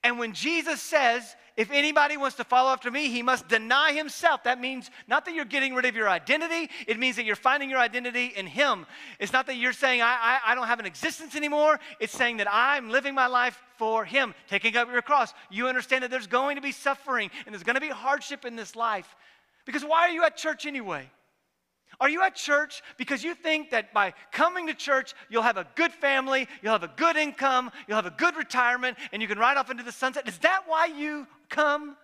And 0.05 0.19
when 0.19 0.35
Jesus 0.35 0.83
says, 0.83 1.35
if 1.57 1.71
anybody 1.71 2.19
wants 2.19 2.37
to 2.37 2.45
follow 2.45 2.71
after 2.71 2.91
me, 2.91 3.09
he 3.09 3.23
must 3.23 3.49
deny 3.49 3.93
himself. 3.93 4.43
That 4.43 4.61
means 4.61 4.91
not 5.09 5.25
that 5.25 5.35
you're 5.35 5.47
getting 5.47 5.75
rid 5.75 5.87
of 5.87 5.97
your 5.97 6.09
identity, 6.11 6.69
it 6.87 6.99
means 6.99 7.17
that 7.17 7.25
you're 7.25 7.37
finding 7.37 7.71
your 7.71 7.79
identity 7.79 8.27
in 8.37 8.47
him. 8.47 8.87
It's 9.19 9.33
not 9.33 9.47
that 9.47 9.57
you're 9.57 9.73
saying, 9.73 10.03
I, 10.03 10.41
I, 10.45 10.53
I, 10.53 10.55
don't 10.55 10.67
have 10.67 10.81
an 10.81 10.85
existence 10.85 11.35
anymore. 11.35 11.81
It's 12.01 12.13
saying 12.13 12.37
that 12.37 12.49
I'm 12.51 12.91
living 12.91 13.15
my 13.15 13.29
life 13.29 13.63
for 13.77 14.05
him, 14.05 14.35
taking 14.49 14.77
up 14.77 14.91
your 14.93 15.01
cross. 15.01 15.33
You 15.51 15.69
understand 15.69 16.05
that 16.05 16.11
there's 16.11 16.27
going 16.27 16.57
to 16.57 16.63
be 16.63 16.73
suffering 16.73 17.31
and 17.47 17.55
there's 17.55 17.63
going 17.63 17.77
to 17.77 17.81
be 17.81 17.89
hardship 17.89 18.45
in 18.45 18.57
this 18.57 18.77
life. 18.77 19.17
Because 19.65 19.85
why 19.85 20.01
are 20.01 20.11
you 20.11 20.25
at 20.25 20.37
church 20.37 20.67
anyway? 20.67 21.09
Are 22.01 22.09
you 22.09 22.23
at 22.23 22.35
church 22.35 22.83
because 22.97 23.23
you 23.23 23.35
think 23.35 23.71
that 23.71 23.93
by 23.93 24.15
coming 24.33 24.67
to 24.67 24.75
church, 24.75 25.15
you'll 25.29 25.43
have 25.43 25.57
a 25.57 25.67
good 25.75 25.93
family, 25.93 26.49
you'll 26.63 26.73
have 26.73 26.83
a 26.83 26.93
good 26.97 27.17
income, 27.17 27.71
you'll 27.87 27.97
have 27.97 28.07
a 28.07 28.11
good 28.11 28.37
retirement, 28.37 28.99
and 29.13 29.23
you 29.23 29.29
can 29.29 29.39
ride 29.39 29.57
off 29.57 29.71
into 29.71 29.83
the 29.83 29.93
sunset? 29.93 30.29
Is 30.29 30.39
that 30.39 30.63
why 30.67 30.87
you 30.87 31.27
come? 31.49 31.97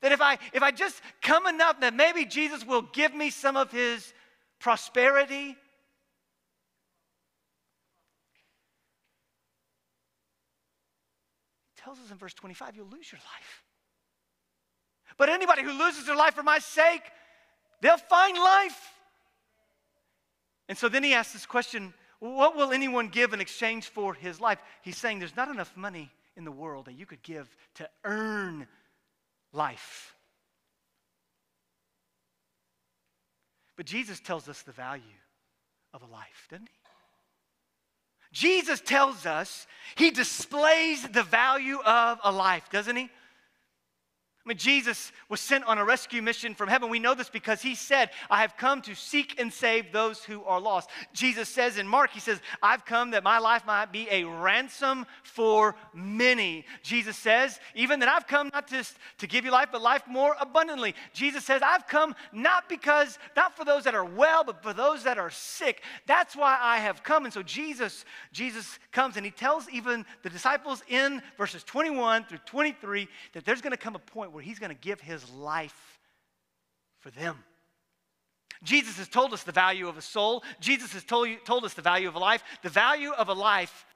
That 0.00 0.12
if 0.12 0.20
I 0.20 0.38
if 0.52 0.62
I 0.62 0.72
just 0.72 1.00
come 1.20 1.46
enough 1.46 1.80
that 1.80 1.94
maybe 1.94 2.24
Jesus 2.24 2.66
will 2.66 2.82
give 2.82 3.14
me 3.14 3.30
some 3.30 3.56
of 3.56 3.70
his 3.70 4.12
prosperity. 4.58 5.56
He 11.74 11.82
tells 11.84 11.98
us 11.98 12.10
in 12.10 12.16
verse 12.16 12.34
25, 12.34 12.76
you'll 12.76 12.86
lose 12.86 13.10
your 13.10 13.20
life. 13.20 13.62
But 15.16 15.28
anybody 15.28 15.62
who 15.62 15.72
loses 15.72 16.06
their 16.06 16.16
life 16.16 16.34
for 16.34 16.42
my 16.42 16.58
sake, 16.58 17.02
they'll 17.80 17.96
find 17.96 18.36
life. 18.36 18.91
And 20.68 20.78
so 20.78 20.88
then 20.88 21.02
he 21.02 21.14
asks 21.14 21.32
this 21.32 21.46
question 21.46 21.92
what 22.18 22.54
will 22.56 22.70
anyone 22.70 23.08
give 23.08 23.32
in 23.32 23.40
exchange 23.40 23.88
for 23.88 24.14
his 24.14 24.40
life? 24.40 24.62
He's 24.82 24.96
saying 24.96 25.18
there's 25.18 25.34
not 25.34 25.48
enough 25.48 25.76
money 25.76 26.08
in 26.36 26.44
the 26.44 26.52
world 26.52 26.84
that 26.86 26.92
you 26.92 27.04
could 27.04 27.22
give 27.22 27.48
to 27.74 27.88
earn 28.04 28.68
life. 29.52 30.14
But 33.76 33.86
Jesus 33.86 34.20
tells 34.20 34.48
us 34.48 34.62
the 34.62 34.70
value 34.70 35.02
of 35.92 36.02
a 36.02 36.06
life, 36.06 36.46
doesn't 36.48 36.68
he? 36.68 36.74
Jesus 38.32 38.80
tells 38.80 39.26
us 39.26 39.66
he 39.96 40.10
displays 40.10 41.06
the 41.08 41.24
value 41.24 41.80
of 41.84 42.20
a 42.22 42.30
life, 42.30 42.68
doesn't 42.70 42.96
he? 42.96 43.10
I 44.44 44.48
mean, 44.48 44.58
Jesus 44.58 45.12
was 45.28 45.40
sent 45.40 45.64
on 45.66 45.78
a 45.78 45.84
rescue 45.84 46.20
mission 46.20 46.56
from 46.56 46.68
heaven. 46.68 46.90
We 46.90 46.98
know 46.98 47.14
this 47.14 47.28
because 47.28 47.62
he 47.62 47.76
said, 47.76 48.10
I 48.28 48.40
have 48.40 48.56
come 48.56 48.82
to 48.82 48.94
seek 48.96 49.40
and 49.40 49.52
save 49.52 49.92
those 49.92 50.24
who 50.24 50.42
are 50.42 50.60
lost. 50.60 50.90
Jesus 51.12 51.48
says 51.48 51.78
in 51.78 51.86
Mark, 51.86 52.10
he 52.10 52.18
says, 52.18 52.40
I've 52.60 52.84
come 52.84 53.12
that 53.12 53.22
my 53.22 53.38
life 53.38 53.64
might 53.66 53.92
be 53.92 54.08
a 54.10 54.24
ransom 54.24 55.06
for 55.22 55.76
many. 55.94 56.64
Jesus 56.82 57.16
says, 57.16 57.60
even 57.76 58.00
that 58.00 58.08
I've 58.08 58.26
come 58.26 58.50
not 58.52 58.66
just 58.66 58.96
to 59.18 59.28
give 59.28 59.44
you 59.44 59.52
life, 59.52 59.68
but 59.70 59.80
life 59.80 60.02
more 60.08 60.34
abundantly. 60.40 60.96
Jesus 61.12 61.44
says, 61.44 61.62
I've 61.64 61.86
come 61.86 62.16
not 62.32 62.68
because, 62.68 63.20
not 63.36 63.56
for 63.56 63.64
those 63.64 63.84
that 63.84 63.94
are 63.94 64.04
well, 64.04 64.42
but 64.42 64.60
for 64.60 64.72
those 64.72 65.04
that 65.04 65.18
are 65.18 65.30
sick. 65.30 65.84
That's 66.06 66.34
why 66.34 66.58
I 66.60 66.78
have 66.78 67.04
come. 67.04 67.26
And 67.26 67.32
so 67.32 67.44
Jesus, 67.44 68.04
Jesus 68.32 68.80
comes 68.90 69.16
and 69.16 69.24
he 69.24 69.30
tells 69.30 69.68
even 69.70 70.04
the 70.24 70.30
disciples 70.30 70.82
in 70.88 71.22
verses 71.38 71.62
21 71.62 72.24
through 72.24 72.38
23 72.38 73.06
that 73.34 73.44
there's 73.44 73.60
going 73.60 73.70
to 73.70 73.76
come 73.76 73.94
a 73.94 74.00
point 74.00 74.31
where 74.32 74.42
he's 74.42 74.58
going 74.58 74.70
to 74.70 74.80
give 74.80 75.00
his 75.00 75.28
life 75.30 75.98
for 77.00 77.10
them. 77.10 77.36
Jesus 78.62 78.96
has 78.98 79.08
told 79.08 79.32
us 79.32 79.42
the 79.42 79.52
value 79.52 79.88
of 79.88 79.96
a 79.96 80.02
soul. 80.02 80.44
Jesus 80.60 80.92
has 80.92 81.04
told, 81.04 81.28
you, 81.28 81.36
told 81.44 81.64
us 81.64 81.74
the 81.74 81.82
value 81.82 82.08
of 82.08 82.14
a 82.14 82.20
life. 82.20 82.42
The 82.62 82.68
value 82.68 83.10
of 83.10 83.28
a 83.28 83.32
life 83.32 83.86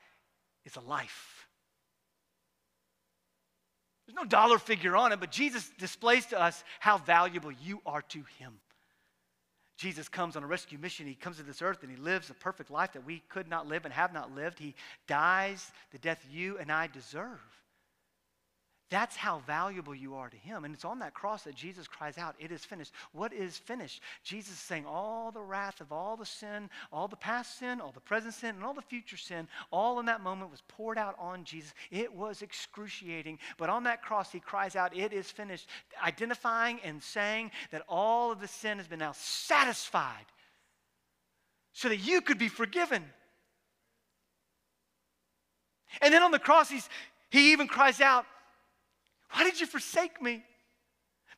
is 0.65 0.77
a 0.77 0.81
life. 0.81 1.47
There's 4.07 4.17
no 4.17 4.25
dollar 4.25 4.59
figure 4.59 4.97
on 4.97 5.13
it, 5.13 5.21
but 5.21 5.31
Jesus 5.31 5.71
displays 5.79 6.27
to 6.27 6.41
us 6.41 6.63
how 6.81 6.99
valuable 6.99 7.53
you 7.53 7.81
are 7.87 8.03
to 8.03 8.23
him. 8.39 8.55
Jesus 9.77 10.09
comes 10.09 10.37
on 10.37 10.43
a 10.43 10.47
rescue 10.47 10.79
mission. 10.79 11.07
He 11.07 11.15
comes 11.15 11.37
to 11.37 11.43
this 11.43 11.61
earth 11.61 11.83
and 11.83 11.91
he 11.91 11.97
lives 11.97 12.31
a 12.31 12.35
perfect 12.35 12.71
life 12.71 12.95
that 12.95 13.05
we 13.05 13.23
could 13.29 13.49
not 13.49 13.69
live 13.69 13.85
and 13.85 13.93
have 13.93 14.13
not 14.13 14.35
lived. 14.35 14.59
He 14.59 14.75
dies 15.07 15.71
the 15.93 15.99
death 15.99 16.25
you 16.31 16.57
and 16.59 16.73
I 16.73 16.87
deserve. 16.87 17.41
That's 18.89 19.17
how 19.17 19.41
valuable 19.41 19.97
you 19.97 20.15
are 20.15 20.29
to 20.29 20.37
him. 20.37 20.65
And 20.65 20.73
it's 20.73 20.85
on 20.85 21.01
that 21.01 21.13
cross 21.13 21.43
that 21.43 21.57
Jesus 21.57 21.89
cries 21.89 22.19
out, 22.19 22.37
It 22.39 22.53
is 22.53 22.65
finished. 22.65 22.93
What 23.13 23.33
is 23.33 23.59
finished? 23.59 24.01
Jesus 24.23 24.53
is 24.53 24.61
saying 24.61 24.87
all 24.87 25.33
the 25.33 25.43
wrath 25.43 25.81
of 25.81 25.91
all 25.91 26.17
the 26.17 26.25
sin, 26.25 26.71
all 26.93 27.09
the 27.09 27.17
past 27.17 27.59
sin, 27.59 27.81
all 27.81 27.91
the 27.91 27.99
present 27.99 28.35
sin, 28.35 28.55
and 28.55 28.65
all 28.65 28.75
the 28.75 28.83
future 28.83 29.17
sin, 29.17 29.49
all 29.73 29.99
in 29.99 30.07
that 30.07 30.23
moment 30.23 30.53
was 30.53 30.63
poured 30.69 30.99
out 30.99 31.17
on 31.19 31.43
Jesus. 31.43 31.75
It 31.91 32.15
was 32.15 32.43
excruciating. 32.43 33.41
But 33.59 33.71
on 33.71 33.83
that 33.85 34.03
cross, 34.03 34.31
he 34.31 34.39
cries 34.39 34.77
out, 34.77 34.97
It 34.97 35.13
is 35.13 35.33
finished, 35.33 35.69
identifying 36.05 36.79
and 36.85 37.03
saying 37.03 37.51
that 37.73 37.83
all 37.89 38.31
of 38.31 38.41
the 38.41 38.49
sin 38.49 38.79
has 38.79 38.87
been 38.87 39.01
now 39.01 39.15
satisfied 39.17 40.27
so 41.73 41.89
that 41.89 41.99
you 41.99 42.21
could 42.21 42.39
be 42.39 42.49
forgiven. 42.49 43.05
And 46.01 46.15
then 46.15 46.23
on 46.23 46.31
the 46.31 46.39
cross, 46.39 46.71
he's, 46.71 46.89
he 47.31 47.53
even 47.53 47.67
cries 47.67 48.01
out, 48.01 48.27
why 49.33 49.45
did 49.45 49.61
you 49.61 49.67
forsake 49.67 50.21
me? 50.23 50.43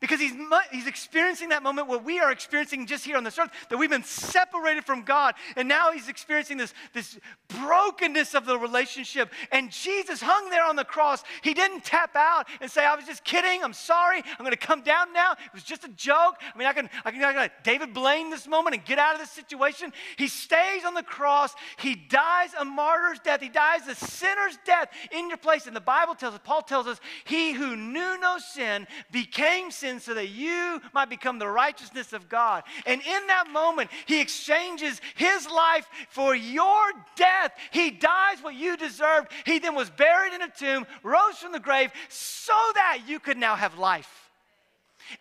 Because 0.01 0.21
he's, 0.21 0.33
he's 0.71 0.87
experiencing 0.87 1.49
that 1.49 1.65
moment 1.65 1.89
where 1.89 1.99
we 1.99 2.21
are 2.21 2.31
experiencing 2.31 2.87
just 2.87 3.05
here 3.05 3.17
on 3.17 3.25
this 3.25 3.37
earth, 3.37 3.51
that 3.69 3.77
we've 3.77 3.91
been 3.91 4.05
separated 4.05 4.85
from 4.85 5.03
God. 5.03 5.35
And 5.57 5.67
now 5.67 5.91
he's 5.91 6.09
experiencing 6.09 6.57
this, 6.57 6.73
this 6.95 7.19
brokenness 7.49 8.35
of 8.35 8.47
the 8.47 8.57
relationship. 8.57 9.33
And 9.51 9.73
Jesus 9.73 10.21
hung 10.23 10.51
there 10.51 10.65
on 10.65 10.77
the 10.77 10.85
cross. 10.85 11.25
He 11.43 11.53
didn't 11.53 11.85
tap 11.85 12.15
out 12.15 12.47
and 12.61 12.71
say, 12.71 12.87
I 12.87 12.95
was 12.95 13.07
just 13.07 13.25
kidding. 13.25 13.65
I'm 13.65 13.73
sorry. 13.73 14.19
I'm 14.19 14.45
going 14.45 14.53
to 14.53 14.57
come 14.57 14.83
down 14.83 15.13
now. 15.13 15.33
It 15.33 15.53
was 15.53 15.65
just 15.65 15.83
a 15.83 15.89
joke. 15.89 16.37
I 16.55 16.57
mean, 16.57 16.69
I 16.69 16.73
can, 16.73 16.89
I 17.05 17.11
can, 17.11 17.25
I 17.25 17.33
can 17.33 17.51
David 17.65 17.93
Blaine 17.93 18.31
this 18.31 18.47
moment 18.47 18.77
and 18.77 18.85
get 18.85 19.01
out 19.01 19.15
of 19.15 19.21
this 19.21 19.33
situation. 19.33 19.93
He 20.17 20.29
stays 20.29 20.85
on 20.85 20.95
the 20.95 21.03
cross. 21.03 21.55
He 21.77 21.97
dies 21.97 22.51
a 22.55 22.65
martyr's 22.65 23.19
death. 23.19 23.41
He 23.41 23.49
dies 23.49 23.89
a 23.89 23.97
sinner's 23.97 24.59
death 24.65 24.91
in 25.11 25.29
your 25.29 25.39
place. 25.39 25.67
And 25.67 25.75
the 25.75 25.81
Bible 25.81 26.15
tells 26.15 26.35
us, 26.35 26.41
Paul 26.45 26.63
tells 26.63 26.87
us, 26.87 27.01
he 27.25 27.53
who 27.53 27.75
knew 27.75 28.21
no 28.21 28.39
sin 28.39 28.87
became 29.11 29.73
sin 29.73 29.88
sin 29.89 30.01
so 30.01 30.15
that 30.15 30.29
you 30.29 30.81
might 30.93 31.09
become 31.09 31.39
the 31.39 31.49
righteousness 31.49 32.13
of 32.13 32.29
God. 32.29 32.65
And 32.87 33.01
in 33.01 33.27
that 33.27 33.49
moment, 33.53 33.91
he 34.07 34.21
exchanges 34.21 35.01
his 35.15 35.49
life 35.49 35.89
for 36.11 36.35
your 36.35 36.93
death. 37.17 37.53
He 37.71 37.91
dies 37.91 38.43
what 38.43 38.55
you 38.55 38.77
deserved. 38.77 39.33
He 39.45 39.59
then 39.59 39.75
was 39.75 39.91
buried 39.91 40.35
in 40.35 40.43
a 40.43 40.51
tomb, 40.51 40.87
rose 41.03 41.39
from 41.39 41.53
the 41.53 41.61
grave, 41.61 41.91
so 42.09 42.55
that 42.75 43.01
you 43.07 43.19
could 43.19 43.37
now 43.37 43.57
have 43.57 43.79
life. 43.79 44.31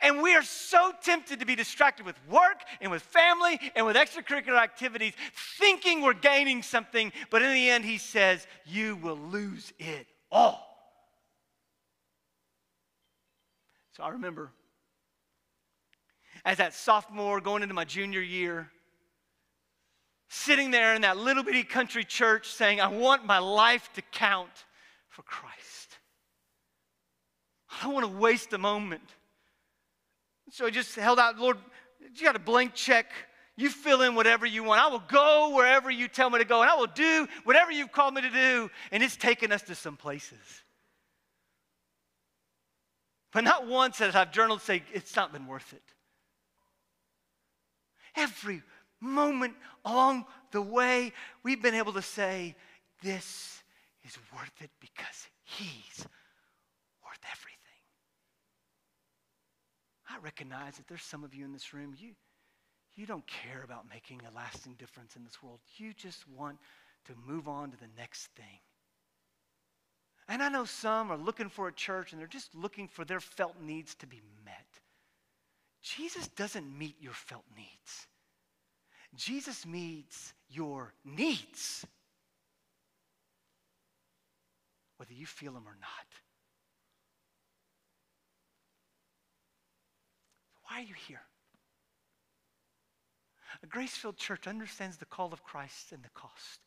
And 0.01 0.21
we 0.21 0.35
are 0.35 0.43
so 0.43 0.91
tempted 1.01 1.39
to 1.39 1.45
be 1.45 1.55
distracted 1.55 2.05
with 2.05 2.17
work 2.29 2.59
and 2.81 2.91
with 2.91 3.01
family 3.01 3.57
and 3.73 3.85
with 3.85 3.95
extracurricular 3.95 4.61
activities, 4.61 5.13
thinking 5.57 6.01
we're 6.01 6.13
gaining 6.13 6.61
something, 6.61 7.13
but 7.29 7.41
in 7.41 7.53
the 7.53 7.69
end, 7.69 7.85
he 7.85 7.97
says, 7.97 8.45
You 8.65 8.97
will 8.97 9.15
lose 9.15 9.71
it 9.79 10.07
all. 10.29 10.67
So 13.97 14.03
I 14.03 14.09
remember 14.09 14.51
as 16.47 16.57
that 16.59 16.73
sophomore 16.73 17.41
going 17.41 17.61
into 17.61 17.75
my 17.75 17.83
junior 17.83 18.21
year, 18.21 18.71
sitting 20.29 20.71
there 20.71 20.95
in 20.95 21.01
that 21.01 21.17
little 21.17 21.43
bitty 21.43 21.65
country 21.65 22.05
church 22.05 22.47
saying, 22.47 22.79
I 22.79 22.87
want 22.87 23.25
my 23.25 23.39
life 23.39 23.89
to 23.95 24.01
count 24.13 24.49
for 25.09 25.23
Christ. 25.23 25.97
I 27.69 27.83
don't 27.83 27.93
want 27.93 28.05
to 28.05 28.17
waste 28.17 28.53
a 28.53 28.57
moment. 28.57 29.03
So 30.49 30.65
I 30.65 30.69
just 30.69 30.95
held 30.95 31.19
out, 31.19 31.37
Lord, 31.37 31.57
you 32.15 32.23
got 32.23 32.37
a 32.37 32.39
blank 32.39 32.73
check. 32.73 33.11
You 33.57 33.69
fill 33.69 34.03
in 34.03 34.15
whatever 34.15 34.45
you 34.45 34.63
want. 34.63 34.81
I 34.81 34.87
will 34.87 35.03
go 35.05 35.53
wherever 35.53 35.91
you 35.91 36.07
tell 36.07 36.29
me 36.29 36.39
to 36.39 36.45
go, 36.45 36.61
and 36.61 36.71
I 36.71 36.75
will 36.75 36.87
do 36.87 37.27
whatever 37.43 37.73
you've 37.73 37.91
called 37.91 38.13
me 38.13 38.21
to 38.21 38.29
do. 38.29 38.71
And 38.93 39.03
it's 39.03 39.17
taken 39.17 39.51
us 39.51 39.63
to 39.63 39.75
some 39.75 39.97
places. 39.97 40.63
But 43.33 43.43
not 43.43 43.67
once 43.67 43.99
as 43.99 44.15
I've 44.15 44.31
journaled 44.31 44.61
say, 44.61 44.83
it's 44.93 45.13
not 45.17 45.33
been 45.33 45.45
worth 45.45 45.73
it. 45.73 45.83
Every 48.17 48.63
moment 48.99 49.53
along 49.85 50.25
the 50.51 50.61
way, 50.61 51.13
we've 51.43 51.61
been 51.61 51.75
able 51.75 51.93
to 51.93 52.01
say, 52.01 52.55
This 53.01 53.61
is 54.03 54.17
worth 54.33 54.61
it 54.61 54.71
because 54.79 55.27
He's 55.43 56.05
worth 57.03 57.21
everything. 57.31 57.57
I 60.09 60.17
recognize 60.23 60.77
that 60.77 60.87
there's 60.87 61.03
some 61.03 61.23
of 61.23 61.33
you 61.33 61.45
in 61.45 61.53
this 61.53 61.73
room, 61.73 61.93
you, 61.97 62.11
you 62.95 63.05
don't 63.05 63.25
care 63.27 63.61
about 63.63 63.85
making 63.89 64.21
a 64.25 64.35
lasting 64.35 64.73
difference 64.79 65.15
in 65.15 65.23
this 65.23 65.43
world. 65.43 65.59
You 65.77 65.93
just 65.93 66.27
want 66.27 66.57
to 67.05 67.13
move 67.25 67.47
on 67.47 67.71
to 67.71 67.77
the 67.77 67.89
next 67.97 68.27
thing. 68.35 68.59
And 70.27 70.41
I 70.41 70.49
know 70.49 70.65
some 70.65 71.11
are 71.11 71.17
looking 71.17 71.49
for 71.49 71.67
a 71.67 71.73
church 71.73 72.11
and 72.11 72.19
they're 72.19 72.27
just 72.27 72.53
looking 72.55 72.87
for 72.87 73.05
their 73.05 73.19
felt 73.19 73.61
needs 73.61 73.95
to 73.95 74.07
be 74.07 74.21
met. 74.43 74.65
Jesus 75.95 76.27
doesn't 76.29 76.77
meet 76.77 76.95
your 76.99 77.13
felt 77.13 77.45
needs. 77.55 78.07
Jesus 79.15 79.65
meets 79.65 80.33
your 80.49 80.93
needs, 81.05 81.85
whether 84.97 85.13
you 85.13 85.25
feel 85.25 85.53
them 85.53 85.63
or 85.65 85.77
not. 85.79 86.07
Why 90.63 90.79
are 90.79 90.83
you 90.83 90.95
here? 91.07 91.21
A 93.63 93.67
grace 93.67 93.95
filled 93.95 94.17
church 94.17 94.45
understands 94.45 94.97
the 94.97 95.05
call 95.05 95.31
of 95.31 95.43
Christ 95.43 95.93
and 95.93 96.03
the 96.03 96.09
cost 96.09 96.59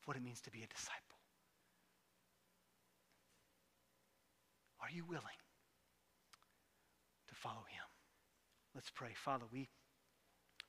of 0.00 0.06
what 0.06 0.16
it 0.16 0.22
means 0.22 0.40
to 0.42 0.50
be 0.50 0.62
a 0.62 0.66
disciple. 0.66 1.00
Are 4.80 4.90
you 4.90 5.04
willing 5.04 5.24
to 7.28 7.34
follow 7.34 7.64
him? 7.68 7.85
Let's 8.76 8.90
pray. 8.90 9.08
Father, 9.14 9.46
we, 9.50 9.68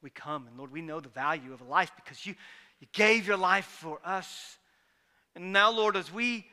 we 0.01 0.09
come, 0.09 0.47
and 0.47 0.57
Lord, 0.57 0.71
we 0.71 0.81
know 0.81 1.01
the 1.01 1.09
value 1.09 1.51
of 1.53 1.59
a 1.59 1.65
life 1.65 1.91
because 1.97 2.25
you, 2.25 2.35
you 2.79 2.87
gave 2.93 3.27
your 3.27 3.35
life 3.35 3.65
for 3.65 3.99
us. 4.05 4.57
And 5.35 5.51
now, 5.51 5.71
Lord, 5.71 5.97
as 5.97 6.11
we 6.11 6.47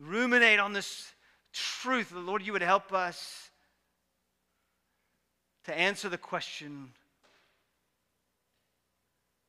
ruminate 0.00 0.58
on 0.58 0.72
this 0.72 1.12
truth. 1.52 2.10
the 2.10 2.18
Lord, 2.18 2.42
you 2.42 2.52
would 2.52 2.62
help 2.62 2.92
us 2.92 3.50
to 5.64 5.78
answer 5.78 6.08
the 6.08 6.18
question 6.18 6.90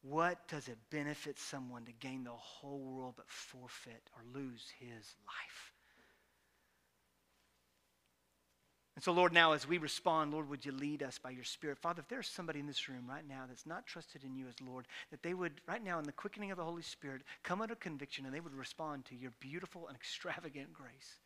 what 0.03 0.47
does 0.47 0.67
it 0.67 0.77
benefit 0.89 1.37
someone 1.37 1.83
to 1.85 1.91
gain 1.91 2.23
the 2.23 2.29
whole 2.29 2.79
world 2.79 3.15
but 3.17 3.27
forfeit 3.27 4.09
or 4.15 4.39
lose 4.39 4.71
his 4.79 5.15
life? 5.25 5.73
And 8.97 9.03
so, 9.03 9.11
Lord, 9.11 9.31
now 9.31 9.51
as 9.51 9.67
we 9.67 9.77
respond, 9.77 10.31
Lord, 10.31 10.49
would 10.49 10.65
you 10.65 10.71
lead 10.71 11.03
us 11.03 11.19
by 11.19 11.29
your 11.29 11.43
Spirit? 11.43 11.77
Father, 11.77 11.99
if 11.99 12.07
there's 12.07 12.27
somebody 12.27 12.59
in 12.59 12.65
this 12.65 12.89
room 12.89 13.03
right 13.07 13.21
now 13.29 13.43
that's 13.47 13.67
not 13.67 13.85
trusted 13.85 14.23
in 14.23 14.35
you 14.35 14.47
as 14.47 14.55
Lord, 14.67 14.87
that 15.11 15.21
they 15.21 15.35
would, 15.35 15.51
right 15.67 15.83
now, 15.83 15.99
in 15.99 16.05
the 16.05 16.11
quickening 16.11 16.49
of 16.49 16.57
the 16.57 16.63
Holy 16.63 16.81
Spirit, 16.81 17.21
come 17.43 17.61
under 17.61 17.75
conviction 17.75 18.25
and 18.25 18.33
they 18.33 18.39
would 18.39 18.55
respond 18.55 19.05
to 19.05 19.15
your 19.15 19.29
beautiful 19.39 19.87
and 19.87 19.95
extravagant 19.95 20.73
grace. 20.73 21.19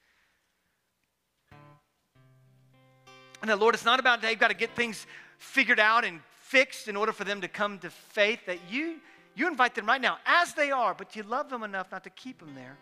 And 3.41 3.49
that, 3.49 3.57
Lord, 3.57 3.73
it's 3.73 3.85
not 3.85 4.01
about 4.01 4.21
they've 4.21 4.37
got 4.37 4.49
to 4.49 4.53
get 4.53 4.75
things 4.75 5.07
figured 5.37 5.79
out 5.79 6.03
and 6.03 6.19
fixed 6.39 6.89
in 6.89 6.97
order 6.97 7.13
for 7.13 7.23
them 7.23 7.39
to 7.39 7.47
come 7.47 7.79
to 7.79 7.89
faith, 7.89 8.41
that 8.47 8.59
you, 8.69 8.97
you 9.33 9.47
invite 9.47 9.75
them 9.75 9.85
right 9.85 10.01
now 10.01 10.17
as 10.25 10.53
they 10.55 10.71
are, 10.71 10.93
but 10.93 11.15
you 11.15 11.23
love 11.23 11.49
them 11.49 11.63
enough 11.63 11.89
not 11.89 12.03
to 12.03 12.09
keep 12.09 12.39
them 12.39 12.53
there. 12.53 12.75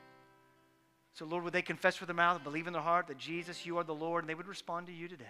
So, 1.19 1.25
Lord, 1.25 1.43
would 1.43 1.51
they 1.51 1.61
confess 1.61 1.99
with 1.99 2.07
their 2.07 2.15
mouth 2.15 2.41
believe 2.45 2.65
in 2.65 2.71
their 2.71 2.81
heart 2.81 3.07
that 3.07 3.17
Jesus, 3.17 3.65
you 3.65 3.77
are 3.77 3.83
the 3.83 3.93
Lord, 3.93 4.23
and 4.23 4.29
they 4.29 4.35
would 4.35 4.47
respond 4.47 4.87
to 4.87 4.93
you 4.93 5.09
today. 5.09 5.25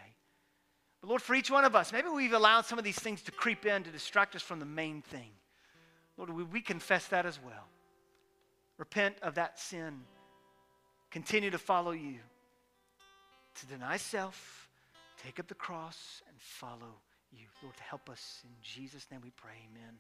But, 1.02 1.10
Lord, 1.10 1.20
for 1.20 1.34
each 1.34 1.50
one 1.50 1.66
of 1.66 1.76
us, 1.76 1.92
maybe 1.92 2.10
we've 2.10 2.34
allowed 2.34 2.68
some 2.68 2.78
of 2.78 2.84
these 2.84 3.00
things 3.00 3.24
to 3.24 3.32
creep 3.32 3.66
in 3.66 3.84
to 3.84 3.90
distract 3.90 4.36
us 4.36 4.44
from 4.44 4.60
the 4.60 4.68
main 4.68 5.02
thing. 5.02 5.32
Lord, 6.16 6.30
would 6.30 6.54
we 6.54 6.62
confess 6.62 7.08
that 7.08 7.26
as 7.26 7.40
well? 7.44 7.66
Repent 8.78 9.16
of 9.24 9.34
that 9.34 9.58
sin. 9.58 10.02
Continue 11.10 11.50
to 11.50 11.58
follow 11.58 11.90
you. 11.90 12.20
To 13.56 13.66
deny 13.66 13.98
self, 13.98 14.70
take 15.26 15.40
up 15.40 15.48
the 15.48 15.56
cross, 15.56 16.22
and 16.28 16.40
follow 16.40 17.02
you. 17.32 17.48
Lord, 17.64 17.74
help 17.80 18.12
us. 18.12 18.42
In 18.44 18.52
Jesus' 18.62 19.08
name 19.12 19.22
we 19.24 19.32
pray. 19.32 19.58
Amen. 19.72 19.96